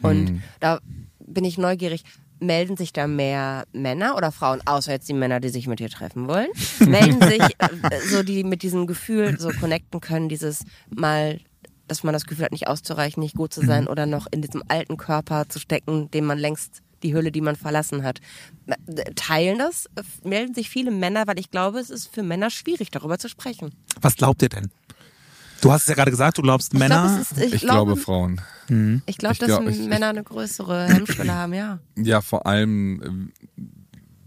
[0.00, 0.42] Und Mhm.
[0.58, 0.80] da
[1.20, 2.02] bin ich neugierig.
[2.42, 5.88] Melden sich da mehr Männer oder Frauen, außer jetzt die Männer, die sich mit dir
[5.88, 6.48] treffen wollen?
[6.80, 11.38] Melden sich äh, so die mit diesem Gefühl so connecten können, dieses mal
[11.88, 14.62] dass man das Gefühl hat, nicht auszureichen, nicht gut zu sein oder noch in diesem
[14.68, 18.20] alten Körper zu stecken, den man längst die Hülle, die man verlassen hat.
[19.16, 19.88] Teilen das?
[20.24, 23.74] Melden sich viele Männer, weil ich glaube, es ist für Männer schwierig, darüber zu sprechen.
[24.00, 24.70] Was glaubt ihr denn?
[25.62, 27.04] Du hast es ja gerade gesagt, du glaubst Männer.
[27.06, 28.40] Ich, glaube, es ist, ich, Ich glaube, glaube Frauen.
[29.06, 31.78] ich glaube, dass glaub, ich- ich- Männer eine größere Hemmschwelle haben, ja.
[31.96, 33.30] Ja, vor allem,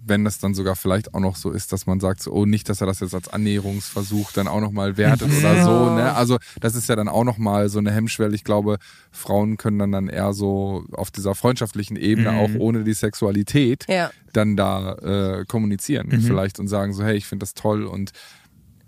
[0.08, 2.70] wenn das dann sogar vielleicht auch noch so ist, dass man sagt, so, oh, nicht,
[2.70, 5.96] dass er das jetzt als Annäherungsversuch dann auch nochmal wertet oder so.
[5.96, 6.14] Ne?
[6.14, 8.36] Also das ist ja dann auch nochmal so eine Hemmschwelle.
[8.36, 8.78] Ich glaube,
[9.12, 14.12] Frauen können dann, dann eher so auf dieser freundschaftlichen Ebene, auch ohne die Sexualität, Ja.
[14.32, 14.94] dann da
[15.40, 18.12] äh, kommunizieren vielleicht und sagen so, hey, ich finde das toll und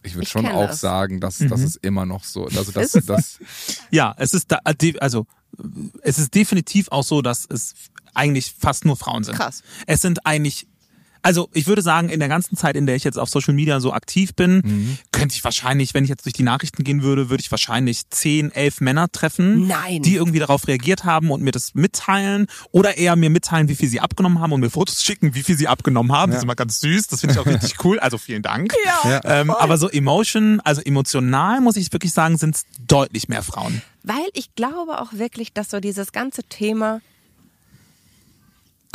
[0.07, 0.79] ich würde schon auch das.
[0.81, 2.45] sagen, dass das ist immer noch so.
[2.45, 3.05] Also das, Ist es?
[3.05, 3.39] das
[3.91, 5.25] Ja, es ist da, de- also
[6.01, 7.73] es ist definitiv auch so, dass es
[8.13, 9.35] eigentlich fast nur Frauen sind.
[9.35, 9.61] Krass.
[9.85, 10.67] Es sind eigentlich
[11.27, 13.81] also ich würde sagen, in der ganzen Zeit, in der ich jetzt auf Social Media
[13.81, 14.97] so aktiv bin, Mhm.
[15.11, 18.49] könnte ich wahrscheinlich, wenn ich jetzt durch die Nachrichten gehen würde, würde ich wahrscheinlich zehn,
[18.53, 20.01] elf Männer treffen, Nein.
[20.03, 23.89] die irgendwie darauf reagiert haben und mir das mitteilen oder eher mir mitteilen, wie viel
[23.89, 26.31] sie abgenommen haben und mir Fotos schicken, wie viel sie abgenommen haben.
[26.31, 27.07] Das ist immer ganz süß.
[27.07, 27.99] Das finde ich auch richtig cool.
[27.99, 28.73] Also vielen Dank.
[29.03, 33.43] Ja, ähm, aber so Emotion, also emotional muss ich wirklich sagen, sind es deutlich mehr
[33.43, 33.81] Frauen.
[34.03, 37.01] Weil ich glaube auch wirklich, dass so dieses ganze Thema,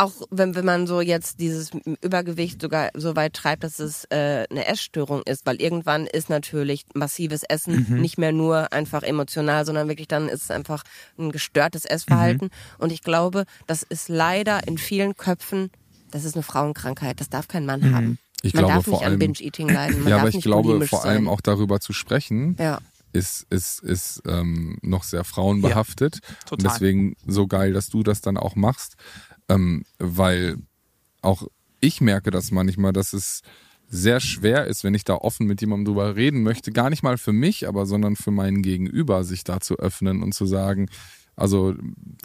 [0.03, 4.45] auch wenn, wenn man so jetzt dieses Übergewicht sogar so weit treibt, dass es äh,
[4.51, 9.89] eine Essstörung ist, weil irgendwann ist natürlich massives Essen nicht mehr nur einfach emotional, sondern
[9.89, 10.83] wirklich dann ist es einfach
[11.19, 12.51] ein gestörtes Essverhalten.
[12.79, 15.71] Und ich glaube, das ist leider in vielen Köpfen,
[16.11, 18.19] das ist eine Frauenkrankheit, das darf kein Mann haben.
[18.43, 20.01] Ich man glaube darf vor nicht an allem- Binge-Eating leiden.
[20.03, 21.33] Man ja, aber ich glaube vor allem sein.
[21.33, 22.81] auch darüber zu sprechen, Ja.
[23.13, 26.17] ist, ist, ist ähm, noch sehr frauenbehaftet.
[26.51, 26.73] Und total.
[26.73, 28.97] deswegen so geil, dass du das dann auch machst.
[29.53, 30.57] Ähm, weil
[31.21, 31.47] auch
[31.81, 33.43] ich merke das manchmal, dass es
[33.89, 37.19] sehr schwer ist, wenn ich da offen mit jemandem drüber reden möchte, gar nicht mal
[37.19, 40.89] für mich, aber sondern für meinen Gegenüber, sich da zu öffnen und zu sagen,
[41.37, 41.75] also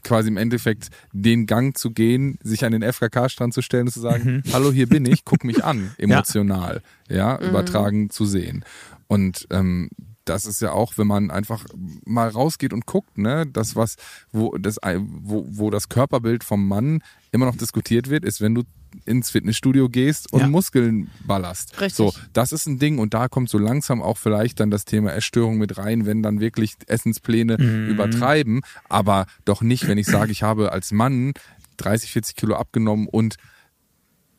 [0.03, 3.99] quasi im Endeffekt den Gang zu gehen, sich an den FKK-Strand zu stellen und zu
[3.99, 8.63] sagen, hallo, hier bin ich, guck mich an, emotional, ja, übertragen zu sehen.
[9.07, 9.89] Und ähm,
[10.29, 11.65] das ist ja auch, wenn man einfach
[12.05, 13.95] mal rausgeht und guckt, ne, das was,
[14.31, 18.63] wo das, wo, wo das Körperbild vom Mann immer noch diskutiert wird, ist, wenn du
[19.05, 20.47] ins Fitnessstudio gehst und Ja.
[20.47, 21.79] Muskeln ballerst.
[21.79, 21.95] Richtig.
[21.95, 25.13] So, das ist ein Ding und da kommt so langsam auch vielleicht dann das Thema
[25.13, 27.55] Essstörung mit rein, wenn dann wirklich Essenspläne
[27.89, 31.33] übertreiben, aber doch nicht, wenn ich sage, ich habe als Mann
[31.77, 33.35] 30, 40 Kilo abgenommen und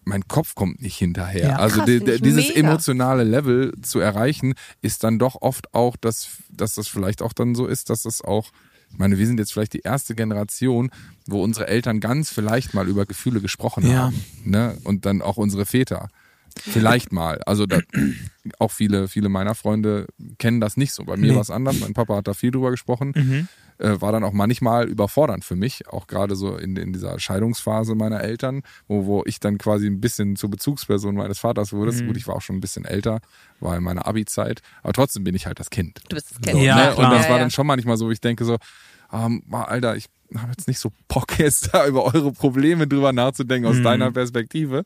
[0.08, 1.50] mein Kopf kommt nicht hinterher.
[1.50, 1.56] Ja.
[1.56, 2.60] also Krass, die, dieses mega.
[2.60, 7.54] emotionale Level zu erreichen, ist dann doch oft auch, dass, dass das vielleicht auch dann
[7.54, 8.50] so ist, dass das auch,
[8.90, 10.90] ich meine, wir sind jetzt vielleicht die erste Generation,
[11.26, 14.04] wo unsere Eltern ganz vielleicht mal über Gefühle gesprochen Ja.
[14.06, 14.24] haben.
[14.44, 14.78] Ne?
[14.84, 16.08] Und dann auch unsere Väter.
[16.58, 17.40] Vielleicht mal.
[17.46, 17.78] Also da,
[18.58, 20.06] auch viele, viele meiner Freunde
[20.38, 21.04] kennen das nicht so.
[21.04, 21.32] Bei mir Nee.
[21.32, 21.34] Mhm.
[21.36, 21.80] war es anders.
[21.80, 23.48] Mein Papa hat da viel drüber gesprochen.
[23.78, 27.94] Äh, war dann auch manchmal überfordernd für mich, auch gerade so in, in dieser Scheidungsphase
[27.94, 31.92] meiner Eltern, wo, wo ich dann quasi ein bisschen zur Bezugsperson meines Vaters wurde.
[31.92, 32.08] Mhm.
[32.08, 33.20] Gut, ich war auch schon ein bisschen älter,
[33.60, 36.00] war in meiner Abi-Zeit, aber trotzdem bin ich halt das Kind.
[36.08, 36.60] Du bist das Kind.
[36.60, 36.96] Ja, ne?
[36.96, 38.56] Und das war dann schon manchmal so, wo ich denke so,
[39.12, 43.66] ähm, Alter, ich habe jetzt nicht so Bock jetzt da über eure Probleme drüber nachzudenken
[43.68, 43.82] aus Mhm.
[43.84, 44.84] deiner Perspektive.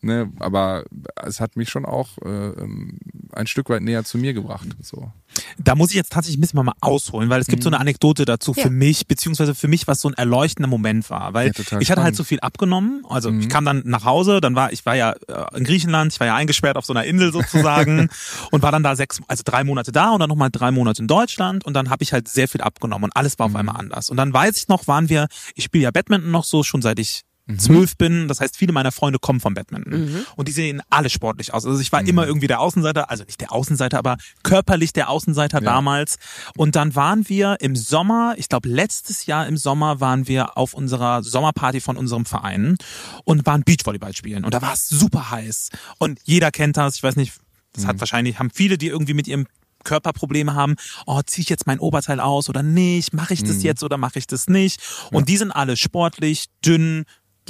[0.00, 0.30] Ne?
[0.38, 0.84] Aber
[1.24, 2.98] es hat mich schon auch äh, ähm,
[3.38, 4.66] ein Stück weit näher zu mir gebracht.
[4.82, 5.10] So.
[5.58, 8.24] Da muss ich jetzt tatsächlich ein bisschen mal ausholen, weil es gibt so eine Anekdote
[8.24, 8.64] dazu Ja.
[8.64, 11.34] für mich, beziehungsweise für mich, was so ein erleuchtender Moment war.
[11.34, 13.04] Weil Ja, ich hatte halt so viel abgenommen.
[13.08, 16.20] Also ich kam dann nach Hause, dann war, ich war ja äh, in Griechenland, ich
[16.20, 18.08] war ja eingesperrt auf so einer Insel sozusagen
[18.50, 21.08] und war dann da sechs, also drei Monate da und dann nochmal drei Monate in
[21.08, 24.10] Deutschland und dann habe ich halt sehr viel abgenommen und alles war auf einmal anders.
[24.10, 26.98] Und dann weiß ich noch, waren wir, ich spiele ja Badminton noch so, schon seit
[26.98, 27.22] ich
[27.56, 28.28] zwölf bin.
[28.28, 29.92] Das heißt, viele meiner Freunde kommen vom Badminton.
[30.36, 31.64] Und die sehen alle sportlich aus.
[31.64, 35.60] Also ich war immer irgendwie der Außenseiter, also nicht der Außenseiter, aber körperlich der Außenseiter
[35.60, 36.18] damals.
[36.56, 40.74] Und dann waren wir im Sommer, ich glaube letztes Jahr im Sommer waren wir auf
[40.74, 42.76] unserer Sommerparty von unserem Verein
[43.24, 44.44] und waren Beachvolleyball spielen.
[44.44, 45.70] Und da war es super heiß.
[45.98, 47.32] Und jeder kennt das, ich weiß nicht,
[47.72, 49.46] das hat wahrscheinlich, haben viele, die irgendwie mit ihrem
[49.84, 50.74] Körperprobleme haben,
[51.06, 54.18] oh, ziehe ich jetzt mein Oberteil aus oder nicht, mache ich das jetzt oder mache
[54.18, 54.80] ich das nicht?
[55.12, 57.04] Und die sind alle sportlich, dünn,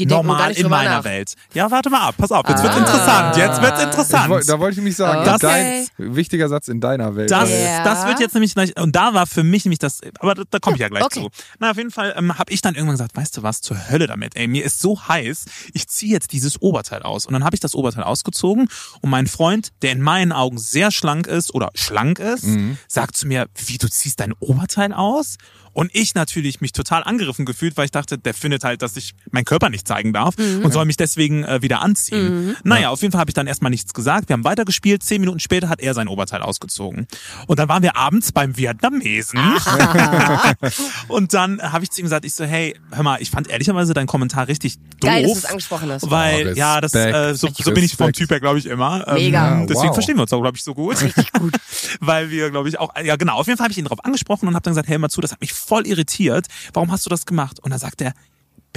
[0.07, 1.05] Die normal in meiner nach.
[1.05, 1.35] Welt.
[1.55, 2.79] Ja, warte mal ab, pass auf, jetzt wird's Ah.
[2.79, 4.29] interessant, jetzt wird's interessant.
[4.31, 5.87] woll, da wollte ich nämlich sagen, Okay.
[5.99, 7.31] dein wichtiger Satz in deiner Welt.
[7.31, 7.85] Das, Ja.
[7.85, 10.59] das wird jetzt nämlich gleich, und da war für mich nämlich das, aber da, da
[10.59, 11.21] komme ich ja gleich Okay.
[11.23, 11.29] zu.
[11.59, 14.07] Na, auf jeden Fall ähm, habe ich dann irgendwann gesagt, weißt du was, zur Hölle
[14.07, 17.27] damit, ey, mir ist so heiß, ich ziehe jetzt dieses Oberteil aus.
[17.27, 18.69] Und dann habe ich das Oberteil ausgezogen
[19.01, 22.47] und mein Freund, der in meinen Augen sehr schlank ist oder schlank ist,
[22.87, 25.37] sagt zu mir, wie, du ziehst dein Oberteil aus?
[25.73, 29.15] Und ich natürlich mich total angegriffen gefühlt, weil ich dachte, der findet halt, dass ich
[29.31, 32.57] meinen Körper nicht zeigen darf und soll mich deswegen äh, wieder anziehen.
[32.63, 34.29] Naja, auf jeden Fall habe ich dann erstmal nichts gesagt.
[34.29, 35.03] Wir haben weitergespielt.
[35.03, 37.09] Zehn Minuten später hat er sein Oberteil ausgezogen.
[37.47, 39.41] Und dann waren wir abends beim Vietnamesen.
[41.09, 43.95] und dann habe ich zu ihm gesagt, ich so, hey, hör mal, ich fand ehrlicherweise
[43.95, 45.11] deinen Kommentar richtig doof.
[45.11, 46.11] Geil, dass du es angesprochen hast.
[46.11, 48.13] Weil, Oh, ja, das, äh, so, so bin ich vom.
[48.13, 49.07] Typ her, glaube ich, immer.
[49.07, 49.65] Ähm, Mega.
[49.69, 49.95] Deswegen Wow.
[49.95, 51.01] verstehen wir uns auch, glaube ich, so gut.
[51.01, 51.55] Richtig gut.
[52.01, 54.49] Weil wir, glaube ich, auch, ja genau, auf jeden Fall habe ich ihn darauf angesprochen
[54.49, 56.47] und habe dann gesagt, hey, hör mal zu, das hat mich voll irritiert.
[56.73, 57.61] Warum hast du das gemacht?
[57.61, 58.13] Und dann sagt er,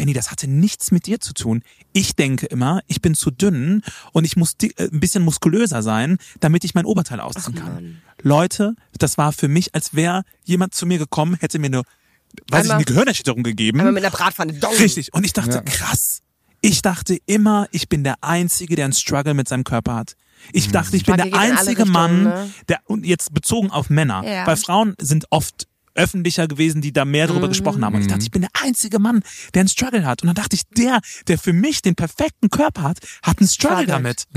[0.01, 1.61] Benny, das hatte nichts mit dir zu tun.
[1.93, 3.83] Ich denke immer, ich bin zu dünn
[4.13, 8.01] und ich muss äh, ein bisschen muskulöser sein, damit ich mein Oberteil ausziehen kann.
[8.23, 11.85] Leute, das war für mich, als wäre jemand zu mir gekommen, hätte mir eine, weiß
[11.85, 13.79] ich, Einmal- eine Gehirnerschütterung gegeben.
[13.79, 14.53] Einmal mit einer Bratpfanne.
[14.53, 14.73] Dong.
[14.77, 15.13] Richtig.
[15.13, 15.61] Und ich dachte, Ja.
[15.61, 16.23] krass.
[16.61, 20.15] Ich dachte immer, ich bin der Einzige, der einen Struggle mit seinem Körper hat.
[20.51, 22.51] Ich dachte, ich bin der einzige Richtungen, Mann, ne?
[22.69, 24.23] der, und jetzt bezogen auf Männer.
[24.25, 24.45] Ja.
[24.45, 27.29] Bei Frauen sind oft öffentlicher gewesen, die da mehr Mhm.
[27.29, 27.95] darüber gesprochen haben.
[27.95, 29.23] Und ich dachte, ich bin der einzige Mann,
[29.53, 30.21] der einen Struggle hat.
[30.21, 33.83] Und dann dachte ich, der, der für mich den perfekten Körper hat, hat einen Struggle
[33.83, 33.89] Struggelt.
[33.89, 34.27] damit.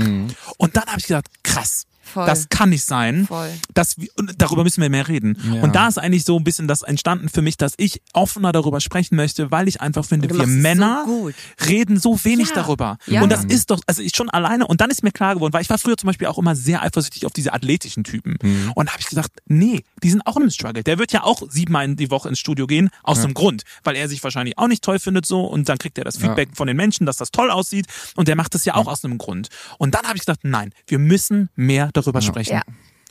[0.57, 1.85] Und dann habe ich gedacht, krass.
[2.05, 2.25] Voll.
[2.25, 3.25] Das kann nicht sein.
[3.27, 3.49] Voll.
[3.73, 5.37] Dass wir, und darüber müssen wir mehr reden.
[5.53, 5.61] Ja.
[5.61, 8.79] Und da ist eigentlich so ein bisschen das entstanden für mich, dass ich offener darüber
[8.81, 11.35] sprechen möchte, weil ich einfach finde, wir so Männer gut.
[11.67, 12.55] reden so wenig Ja.
[12.55, 12.97] darüber.
[13.07, 13.21] Ja.
[13.21, 15.61] Und das ist doch, also ich schon alleine, und dann ist mir klar geworden, weil
[15.61, 18.37] ich war früher zum Beispiel auch immer sehr eifersüchtig auf diese athletischen Typen.
[18.41, 18.71] Mhm.
[18.75, 20.83] Und da habe ich gesagt, nee, die sind auch in einem Struggle.
[20.83, 23.95] Der wird ja auch siebenmal in die Woche ins Studio gehen, aus einem Grund, weil
[23.95, 26.67] er sich wahrscheinlich auch nicht toll findet so und dann kriegt er das Feedback von
[26.67, 29.49] den Menschen, dass das toll aussieht und der macht das ja auch aus einem Grund.
[29.77, 32.53] Und dann habe ich gesagt, nein, wir müssen mehr darüber sprechen.
[32.53, 32.61] Ja.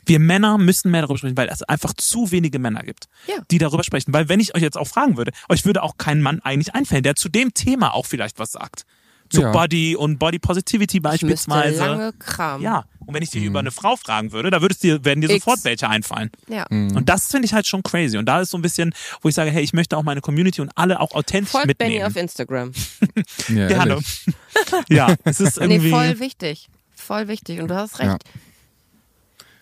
[0.07, 3.37] Wir Männer müssen mehr darüber sprechen, weil es einfach zu wenige Männer gibt, Ja.
[3.49, 4.13] die darüber sprechen.
[4.13, 7.01] Weil wenn ich euch jetzt auch fragen würde, euch würde auch kein Mann eigentlich einfallen,
[7.03, 8.85] der zu dem Thema auch vielleicht was sagt.
[9.31, 9.51] Zu Ja.
[9.51, 11.79] Body und Body Positivity beispielsweise.
[11.79, 12.61] lange Kram.
[12.61, 12.85] Ja.
[13.07, 15.43] Und wenn ich dir über eine Frau fragen würde, da würdest dir, werden dir X.
[15.43, 16.29] sofort welche einfallen.
[16.47, 16.67] Ja.
[16.69, 18.17] Und das finde ich halt schon crazy.
[18.19, 20.61] Und da ist so ein bisschen, wo ich sage, hey, ich möchte auch meine Community
[20.61, 22.05] und alle auch authentisch Folgt Benny mitnehmen.
[22.11, 22.71] auf Instagram.
[23.49, 23.99] Ja, Gerne.
[24.89, 25.85] ja, es ist irgendwie.
[25.85, 26.69] Nee, voll wichtig.
[26.95, 27.59] Voll wichtig.
[27.61, 28.09] Und du hast recht.
[28.11, 28.17] Ja.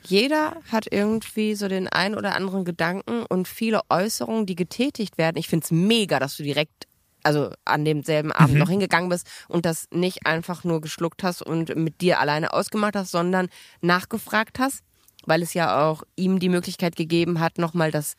[0.05, 5.37] Jeder hat irgendwie so den ein oder anderen Gedanken und viele Äußerungen, die getätigt werden.
[5.37, 6.87] Ich find's mega, dass du direkt,
[7.23, 8.35] also an demselben Mhm.
[8.35, 12.53] Abend noch hingegangen bist und das nicht einfach nur geschluckt hast und mit dir alleine
[12.53, 13.47] ausgemacht hast, sondern
[13.81, 14.81] nachgefragt hast,
[15.25, 18.15] weil es ja auch ihm die Möglichkeit gegeben hat, nochmal das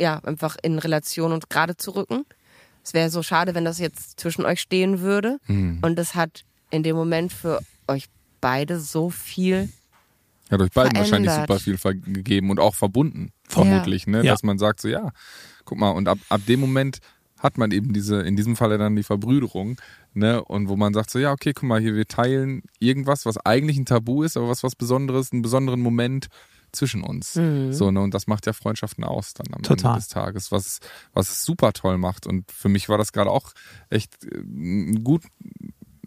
[0.00, 2.24] ja einfach in Relation und gerade zu rücken.
[2.82, 5.38] Es wäre so schade, wenn das jetzt zwischen euch stehen würde.
[5.82, 8.06] Und das hat in dem Moment für euch
[8.40, 9.68] beide so viel
[10.50, 11.60] Hat euch beiden wahrscheinlich verändert.
[11.60, 14.24] super viel gegeben und auch verbunden, vermutlich, ne?
[14.24, 14.32] Ja.
[14.32, 15.10] Dass man sagt so, ja,
[15.64, 16.98] guck mal, und ab, ab dem Moment
[17.38, 19.80] hat man eben diese, in diesem Falle dann die Verbrüderung,
[20.12, 20.44] ne?
[20.44, 23.78] Und wo man sagt so, ja, okay, guck mal, hier, wir teilen irgendwas, was eigentlich
[23.78, 26.28] ein Tabu ist, aber was was Besonderes, einen besonderen Moment
[26.72, 27.36] zwischen uns.
[27.36, 27.72] Mhm.
[27.72, 28.00] So, ne?
[28.00, 29.92] Und das macht ja Freundschaften aus dann am Total.
[29.92, 30.80] Ende des Tages, was,
[31.12, 32.26] was es super toll macht.
[32.26, 33.52] Und für mich war das gerade auch
[33.88, 35.24] echt äh, ein gut,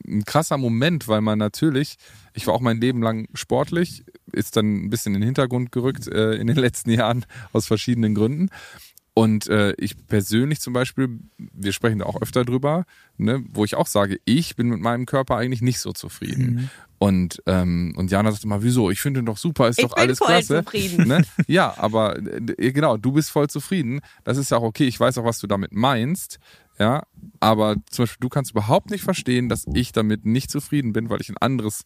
[0.08, 1.98] ein krasser Moment, weil man natürlich,
[2.34, 6.08] ich war auch mein Leben lang sportlich, ist dann ein bisschen in den Hintergrund gerückt
[6.08, 8.50] äh, in den letzten Jahren aus verschiedenen Gründen.
[9.16, 12.86] Und äh, ich persönlich zum Beispiel, wir sprechen da auch öfter drüber,
[13.18, 16.56] ne, wo ich auch sage, ich bin mit meinem Körper eigentlich nicht so zufrieden.
[16.56, 16.70] Mhm.
[16.98, 18.90] Und, ähm, und Jana sagt immer, wieso?
[18.90, 20.64] Ich finde ihn doch super, ist Ich doch bin alles voll klasse.
[20.64, 21.08] zufrieden.
[21.08, 21.24] Ne?
[21.48, 24.00] Ja, aber äh, genau, du bist voll zufrieden.
[24.24, 24.86] Das ist ja auch okay.
[24.86, 26.40] Ich weiß auch, was du damit meinst.
[26.84, 27.04] Ja,
[27.40, 31.22] aber zum Beispiel, du kannst überhaupt nicht verstehen, dass ich damit nicht zufrieden bin, weil
[31.22, 31.86] ich ein anderes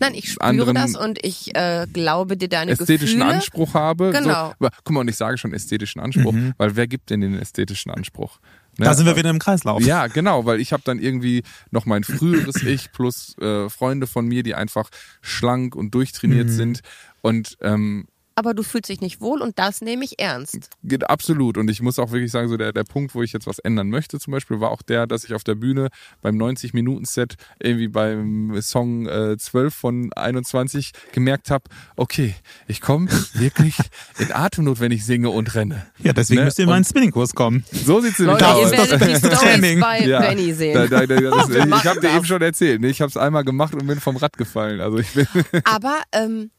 [0.00, 3.34] Nein, ich spüre anderen das und ich äh, glaube dir deine ästhetischen Gefühle.
[3.36, 4.12] Anspruch habe.
[4.12, 4.22] Genau.
[4.24, 7.38] So, aber, guck mal, und ich sage schon ästhetischen Anspruch, weil wer gibt denn den
[7.38, 8.40] ästhetischen Anspruch?
[8.78, 8.86] Ne?
[8.86, 9.82] Da sind wir wieder im Kreislauf.
[9.82, 14.26] Ja, genau, weil ich habe dann irgendwie noch mein früheres Ich plus äh, Freunde von
[14.26, 14.88] mir, die einfach
[15.20, 16.80] schlank und durchtrainiert sind.
[17.20, 20.70] Und ähm, Aber du fühlst dich nicht wohl und das nehme ich ernst.
[20.82, 21.56] Geht absolut.
[21.56, 23.90] Und ich muss auch wirklich sagen, so der, der Punkt, wo ich jetzt was ändern
[23.90, 25.88] möchte, zum Beispiel, war auch der, dass ich auf der Bühne
[26.20, 31.64] beim 90-Minuten-Set irgendwie beim Song äh, 12 von 21 gemerkt habe,
[31.96, 32.34] okay,
[32.66, 33.76] ich komme wirklich
[34.18, 35.86] in Atemnot, wenn ich singe und renne.
[35.98, 36.46] Ja, deswegen Ne?
[36.46, 37.64] müsst ihr in meinen Spinningkurs kommen.
[37.70, 38.72] So sieht's nämlich aus.
[38.72, 39.80] ihr werdet die Training.
[39.80, 40.74] bei Benny sehen.
[40.74, 42.88] Da, da, da, das, ich habe dir eben schon erzählt, ne?
[42.88, 44.80] ich habe es einmal gemacht und bin vom Rad gefallen.
[44.80, 45.26] Also ich bin
[45.64, 46.50] Aber ähm,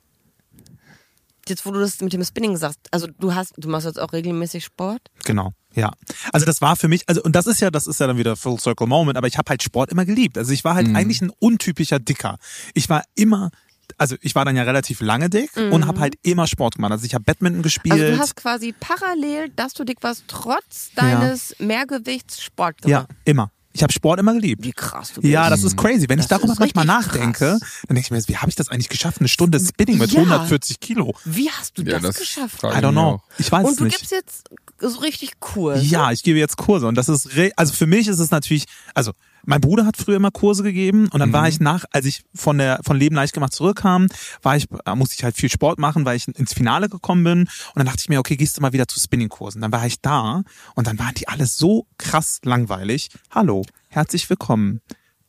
[1.49, 4.13] jetzt, wo du das mit dem Spinning sagst, also du hast, du machst jetzt auch
[4.13, 5.01] regelmäßig Sport.
[5.23, 5.53] Genau.
[5.73, 5.91] Ja.
[6.31, 8.35] Also das war für mich, also und das ist ja, das ist ja dann wieder
[8.35, 10.37] Full Circle Moment, aber ich habe halt Sport immer geliebt.
[10.37, 12.37] Also ich war halt eigentlich ein untypischer Dicker.
[12.73, 13.51] Ich war immer
[13.97, 16.91] also ich war dann ja relativ lange dick und habe halt immer Sport gemacht.
[16.91, 17.93] Also ich habe Badminton gespielt.
[17.93, 23.15] Also du hast quasi parallel, dass du dick warst, trotz deines Mehrgewichts Sport ja, gemacht.
[23.25, 23.51] immer.
[23.75, 24.63] Ich habe Sport immer geliebt.
[24.63, 25.33] Wie krass du bist.
[25.33, 26.07] Ja, das ist crazy.
[26.07, 27.59] Wenn ich Das darüber ist manchmal nachdenke, krass.
[27.87, 29.19] dann denke ich mir, wie habe ich das eigentlich geschafft?
[29.19, 30.21] Eine Stunde Spinning mit Ja.
[30.21, 31.13] 140 Kilo.
[31.25, 32.63] Wie hast du ja, das, das geschafft?
[32.63, 33.21] I ich don't know.
[33.37, 33.97] Ich weiß Und es du nicht.
[33.97, 35.75] gibst jetzt so richtig cool.
[35.81, 38.63] Ja, ich gebe jetzt Kurse und das ist, re also für mich ist es natürlich,
[38.93, 39.11] also
[39.45, 42.57] mein Bruder hat früher immer Kurse gegeben und dann war ich nach, als ich von
[42.57, 44.07] der von Leben leicht gemacht zurückkam,
[44.41, 47.39] war ich, äh, musste ich halt viel Sport machen, weil ich ins Finale gekommen bin
[47.41, 49.61] und dann dachte ich mir, okay, gehst du mal wieder zu Spinningkursen.
[49.61, 50.43] Dann war ich da
[50.75, 53.09] und dann waren die alle so krass langweilig.
[53.31, 54.81] Hallo, herzlich willkommen.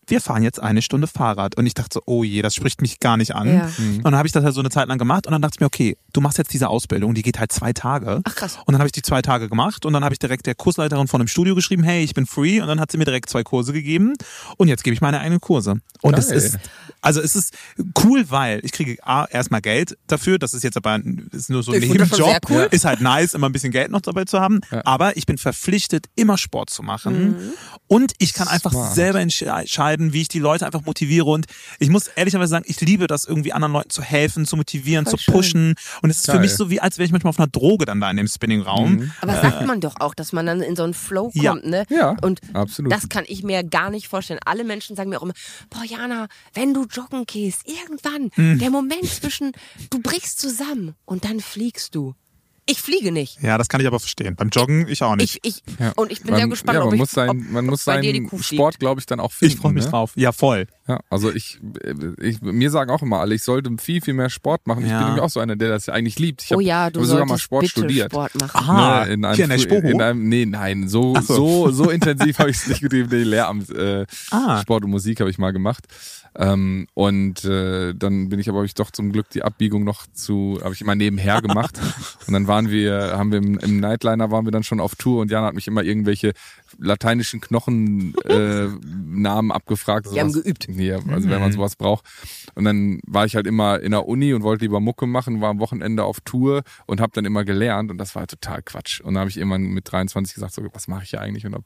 [0.08, 1.56] Wir fahren jetzt eine Stunde Fahrrad.
[1.56, 3.48] Und ich dachte so, oh je, das spricht mich gar nicht an.
[3.48, 3.70] Ja.
[3.78, 5.60] Und dann habe ich das halt so eine Zeit lang gemacht und dann dachte ich
[5.60, 8.20] mir, okay, du machst jetzt diese Ausbildung, die geht halt zwei Tage.
[8.24, 8.56] Ach, krass.
[8.66, 11.08] Und dann habe ich die zwei Tage gemacht und dann habe ich direkt der Kursleiterin
[11.08, 13.42] von dem Studio geschrieben, hey, ich bin free und dann hat sie mir direkt zwei
[13.42, 14.12] Kurse gegeben
[14.56, 15.80] und jetzt gebe ich meine eigenen Kurse.
[16.02, 16.58] Und es ist
[17.02, 17.54] also es ist
[18.04, 21.00] cool, weil ich kriege A, erstmal Geld dafür, das ist jetzt aber
[21.32, 22.68] ist nur so ein Nebenjob, cool.
[22.70, 24.82] ist halt nice, immer ein bisschen Geld noch dabei zu haben, Ja.
[24.84, 27.36] aber ich bin verpflichtet immer Sport zu machen Mhm.
[27.86, 28.94] und ich kann einfach Smart.
[28.94, 31.46] selber entsche- entscheiden, wie ich die Leute einfach motiviere und
[31.78, 35.18] ich muss ehrlicherweise sagen, ich liebe das irgendwie anderen Leuten zu helfen, zu motivieren, Voll
[35.18, 36.40] zu pushen und es ist für Geil.
[36.42, 39.10] mich so wie als wäre ich manchmal auf einer Droge dann da in dem Spinningraum.
[39.20, 41.54] Aber sagt man doch auch, dass man dann in so einen Flow kommt, Ja.
[41.54, 41.84] ne?
[41.90, 42.92] Ja, Und absolut.
[42.92, 44.40] das kann ich mir gar nicht vorstellen.
[44.44, 45.34] Alle Menschen sagen mir auch immer,
[45.70, 48.58] boah Jana, wenn du joggen gehst, irgendwann, Hm.
[48.58, 49.52] der Moment zwischen,
[49.90, 52.14] du brichst zusammen und dann fliegst du.
[52.68, 53.40] Ich fliege nicht.
[53.42, 54.34] Ja, das kann ich aber verstehen.
[54.34, 55.38] Beim Joggen ich auch nicht.
[55.44, 55.92] Ich, ich, Ja.
[55.94, 57.86] und ich bin man, sehr gespannt, ja, ob man ich, muss sein, ob, man muss
[57.86, 59.54] ob bei dir die seinen Kuh Sport, glaube ich, dann auch finden.
[59.54, 59.90] Ich freue mich ne?
[59.90, 60.10] drauf.
[60.16, 60.66] Ja, voll.
[60.88, 64.30] Ja, also ich, äh, ich, mir sagen auch immer alle, ich sollte viel, viel mehr
[64.30, 64.84] Sport machen.
[64.84, 64.98] Ich Ja.
[64.98, 66.42] bin nämlich auch so einer, der das ja eigentlich liebt.
[66.42, 68.12] Ich Oh hab, ja, du hab sogar mal solltest Sport bitte studiert.
[68.12, 68.68] Sport machen.
[68.68, 69.86] Ah, Ne, in einem, hier in der Spoho?
[69.88, 71.68] in einem, nee, nein, so, so.
[71.68, 71.70] so.
[71.70, 73.08] so, intensiv habe ich es nicht getrieben.
[73.12, 74.60] Nee, Lehramt, äh, Ah.
[74.60, 75.84] Sport und Musik habe ich mal gemacht.
[76.38, 80.58] Ähm, und äh, dann bin ich aber ich doch zum Glück die Abbiegung noch zu,
[80.62, 81.80] habe ich immer nebenher gemacht.
[82.26, 85.22] und dann waren wir, haben wir im, im Nightliner waren wir dann schon auf Tour
[85.22, 86.32] und Jana hat mich immer irgendwelche
[86.78, 88.66] lateinischen Knochen äh,
[89.26, 90.12] abgefragt.
[90.12, 90.68] Wir haben geübt.
[90.68, 92.04] Ja, also wenn man sowas braucht.
[92.54, 95.50] Und dann war ich halt immer in der Uni und wollte lieber Mucke machen, war
[95.50, 99.00] am Wochenende auf Tour und habe dann immer gelernt und das war total Quatsch.
[99.00, 101.46] Und dann habe ich irgendwann mit 23 gesagt, so, was mache ich hier eigentlich?
[101.46, 101.64] Und habe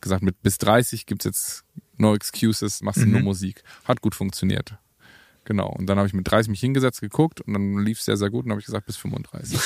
[0.00, 1.64] gesagt, mit bis 30 gibt's jetzt
[2.02, 3.62] no excuses, machst du nur Musik.
[3.84, 4.76] Hat gut funktioniert.
[5.44, 5.68] Genau.
[5.68, 8.44] Und dann habe ich mit 30 mich hingesetzt, geguckt und dann lief sehr, sehr gut
[8.44, 9.58] und habe ich gesagt, bis 35.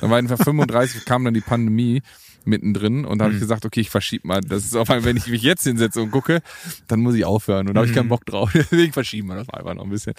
[0.00, 2.02] dann war einfach 35, kam dann die Pandemie
[2.44, 4.40] mittendrin und da habe ich gesagt, okay, ich verschiebe mal.
[4.40, 6.42] Das ist auf einmal, wenn ich mich jetzt hinsetze und gucke,
[6.88, 8.50] dann muss ich aufhören und da habe ich keinen Bock drauf.
[8.54, 10.14] Deswegen verschieben wir das einfach noch ein bisschen.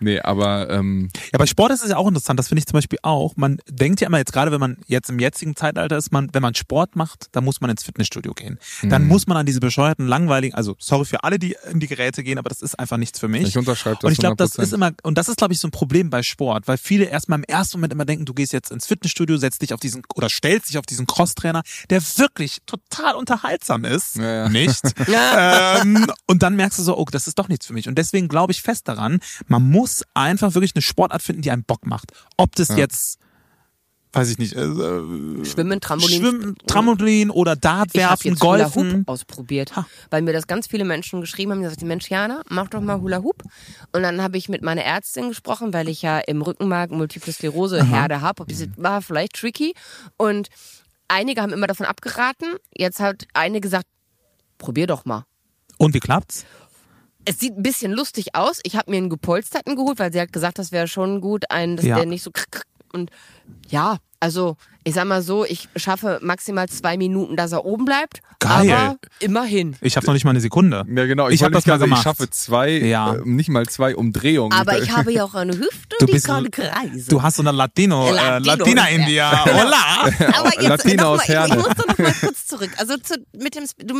[0.00, 2.38] Nee, aber ähm, Ja, bei Sport ist es ja auch interessant.
[2.38, 3.36] Das finde ich zum Beispiel auch.
[3.36, 6.42] Man denkt ja immer jetzt gerade, wenn man jetzt im jetzigen Zeitalter ist, man, wenn
[6.42, 8.58] man Sport macht, dann muss man ins Fitnessstudio gehen.
[8.82, 9.08] Dann Mhm.
[9.08, 12.38] muss man an diese bescheuerten, langweiligen, also sorry für alle, die in die Geräte gehen,
[12.38, 13.42] aber das ist einfach nichts für mich.
[13.48, 15.60] Ich unterschreibe das Und ich glaube, das das ist immer, und das ist, glaube ich,
[15.60, 18.52] so ein Problem bei Sport, weil viele erstmal im ersten Moment immer denken, du gehst
[18.52, 22.58] jetzt ins Fitnessstudio, setzt dich auf diesen, oder stellst dich auf diesen Crosstrainer, der wirklich
[22.66, 24.16] total unterhaltsam ist.
[24.16, 24.48] Ja, ja.
[24.48, 24.82] Nicht?
[25.08, 27.88] ähm, und dann merkst du so, oh, das ist doch nichts für mich.
[27.88, 31.64] Und deswegen glaube ich fest daran, man muss einfach wirklich eine Sportart finden, die einen
[31.64, 32.12] Bock macht.
[32.36, 32.76] Ob das Ja.
[32.76, 33.18] jetzt,
[34.16, 36.20] weiß ich nicht, äh, äh, Schwimmen, Trampolin.
[36.20, 38.92] Schwimmen, Trampolin oder ich habe Dartwerfen, jetzt Hula Golfen.
[39.00, 39.72] Hoop ausprobiert,
[40.10, 43.00] weil mir das ganz viele Menschen geschrieben haben, die gesagt, Mensch Jana, mach doch mal
[43.00, 43.42] Hula Hoop.
[43.92, 47.84] Und dann habe ich mit meiner Ärztin gesprochen, weil ich ja im Rückenmark Multiple Sklerose
[47.84, 48.42] Herde habe.
[48.42, 49.74] Ob diese war vielleicht tricky
[50.16, 50.48] und
[51.08, 52.56] einige haben immer davon abgeraten.
[52.76, 53.86] Jetzt hat eine gesagt,
[54.58, 55.24] probier doch mal.
[55.78, 56.44] Und wie klappt's?
[57.24, 58.60] Es sieht ein bisschen lustig aus.
[58.62, 61.76] Ich habe mir einen gepolsterten geholt, weil sie hat gesagt, das wäre schon gut, ein,
[61.76, 61.96] dass Ja.
[61.96, 62.30] der nicht so.
[62.96, 63.10] Und
[63.68, 68.20] ja, also ich sag mal so, ich schaffe maximal zwei Minuten, dass er oben bleibt.
[68.38, 68.72] Geil.
[68.72, 69.76] Aber immerhin.
[69.80, 70.84] Ich habe noch nicht mal eine Sekunde.
[70.88, 71.28] Ja, genau.
[71.28, 71.98] Ich, Ich hab wollte das mal gemacht.
[72.00, 73.14] Ich schaffe zwei, Ja.
[73.16, 74.52] äh, nicht mal zwei Umdrehungen.
[74.52, 77.06] Aber ich habe ja auch eine Hüfte, Du die bist kann so- kreisen.
[77.08, 78.54] Du hast so eine Latino, äh, Latino.
[78.56, 79.30] Latina in dir.
[79.44, 80.10] Hola!
[80.38, 82.70] aber jetzt Latino noch aus mal, ich, muss da noch mal kurz zurück.
[82.78, 83.94] Also zu, mit dem, du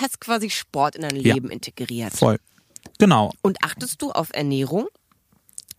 [0.00, 1.34] hast quasi Sport in dein Ja.
[1.34, 2.14] Leben integriert.
[2.14, 2.38] Voll.
[2.98, 3.32] Genau.
[3.42, 4.86] Und achtest du auf Ernährung?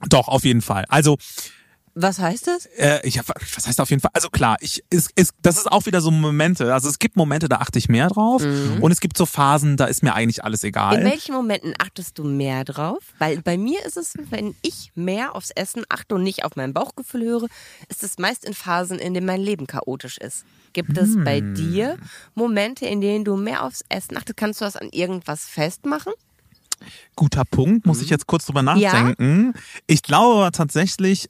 [0.09, 0.85] Doch, auf jeden Fall.
[0.89, 1.17] Also,
[1.95, 2.65] Was heißt das?
[2.77, 4.09] äh, ich hab, was heißt auf jeden Fall?
[4.13, 6.73] Also klar, ich, ist, ist, das ist auch wieder so Momente.
[6.73, 8.41] Also es gibt Momente, da achte ich mehr drauf.
[8.41, 10.97] Und es gibt so Phasen, da ist mir eigentlich alles egal.
[10.97, 13.03] In welchen Momenten achtest du mehr drauf?
[13.19, 16.73] Weil bei mir ist es, wenn ich mehr aufs Essen achte und nicht auf mein
[16.73, 17.47] Bauchgefühl höre,
[17.89, 20.45] ist es meist in Phasen, in denen mein Leben chaotisch ist.
[20.73, 21.53] Gibt es bei Hm.
[21.53, 21.97] dir
[22.33, 24.37] Momente, in denen du mehr aufs Essen achtest?
[24.37, 26.13] Kannst du das an irgendwas festmachen?
[27.15, 29.53] Guter Punkt, muss ich jetzt kurz drüber nachdenken.
[29.85, 31.29] Ich glaube tatsächlich,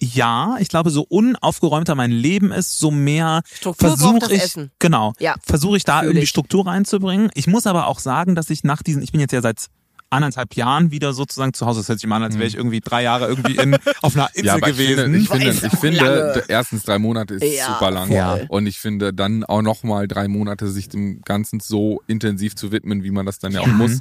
[0.00, 3.42] ja, ich glaube, so unaufgeräumter mein Leben ist, so mehr
[3.76, 4.70] versuche ich, Essen.
[4.78, 5.34] genau, Ja.
[5.46, 6.30] versuche ich da Fühl irgendwie ich.
[6.30, 7.30] Struktur reinzubringen.
[7.34, 9.66] Ich muss aber auch sagen, dass ich nach diesen, ich bin jetzt ja seit
[10.12, 11.80] anderthalb Jahren wieder sozusagen zu Hause.
[11.80, 14.28] Das hört sich mal an, als wäre ich irgendwie drei Jahre irgendwie in, auf einer
[14.34, 15.14] Insel ja, gewesen.
[15.14, 18.08] Ich finde, ich finde, ich finde erstens drei Monate ist Ja, super lang.
[18.08, 18.46] voll.
[18.48, 23.04] Und ich finde dann auch nochmal drei Monate sich dem Ganzen so intensiv zu widmen,
[23.04, 23.98] wie man das dann ja, auch muss.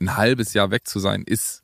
[0.00, 1.62] Ein halbes Jahr weg zu sein, ist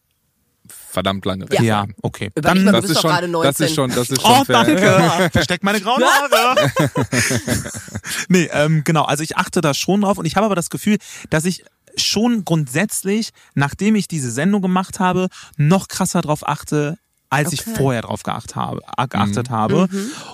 [0.92, 1.60] verdammt lange weg.
[1.60, 2.30] ja, okay.
[2.34, 3.48] Überleg Dann, mal, du Das bist ist doch schon, gerade 19.
[3.50, 4.64] das ist schon, das ist schon Oh, fair.
[4.64, 5.30] danke.
[5.32, 6.70] Versteck meine grauen Haare.
[8.28, 9.04] nee, ähm, genau.
[9.04, 10.98] Also ich achte da schon drauf und ich habe aber das Gefühl,
[11.30, 11.64] dass ich
[11.96, 16.98] schon grundsätzlich, nachdem ich diese Sendung gemacht habe, noch krasser drauf achte,
[17.30, 17.74] als ich Okay.
[17.76, 18.80] vorher drauf geachtet habe.
[19.08, 19.88] Geachtet habe.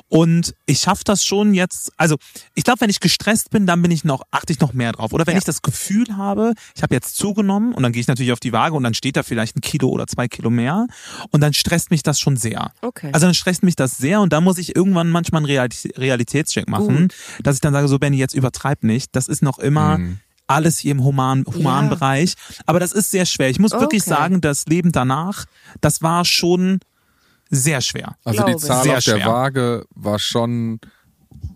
[0.09, 1.93] Und ich schaffe das schon jetzt.
[1.97, 2.17] Also
[2.55, 5.13] ich glaube, wenn ich gestresst bin, dann bin ich noch, achte ich noch mehr drauf.
[5.13, 5.39] Oder wenn Ja.
[5.39, 8.53] ich das Gefühl habe, ich habe jetzt zugenommen und dann gehe ich natürlich auf die
[8.53, 10.87] Waage und dann steht da vielleicht ein Kilo oder zwei Kilo mehr
[11.31, 12.73] und dann stresst mich das schon sehr.
[12.83, 13.11] Okay.
[13.13, 16.69] Also dann stresst mich das sehr und da muss ich irgendwann manchmal einen Reali- Realitätscheck
[16.69, 17.09] machen,
[17.43, 19.15] dass ich dann sage, so Benny, jetzt übertreib nicht.
[19.15, 20.21] Das ist noch immer Mhm.
[20.47, 21.97] Alles hier im humanen, humanen Ja.
[21.97, 22.35] Bereich.
[22.67, 23.51] Aber das ist sehr schwer.
[23.51, 24.11] Ich muss wirklich Okay.
[24.11, 25.45] sagen, das Leben danach,
[25.81, 26.81] das war schon
[27.51, 28.17] sehr schwer.
[28.25, 28.61] Also die Glaube.
[28.67, 29.27] Zahl Sehr auf der schwer.
[29.27, 30.81] Waage war schon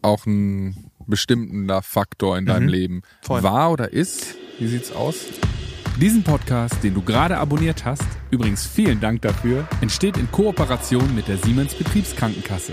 [0.03, 2.95] auch ein bestimmender Faktor in deinem Leben.
[2.97, 3.03] Mhm.
[3.23, 3.43] voll.
[3.43, 4.35] War oder ist?
[4.59, 5.17] Wie sieht's aus?
[6.01, 11.27] Diesen Podcast, den du gerade abonniert hast, übrigens vielen Dank dafür, entsteht in Kooperation mit
[11.29, 12.73] der Siemens Betriebskrankenkasse.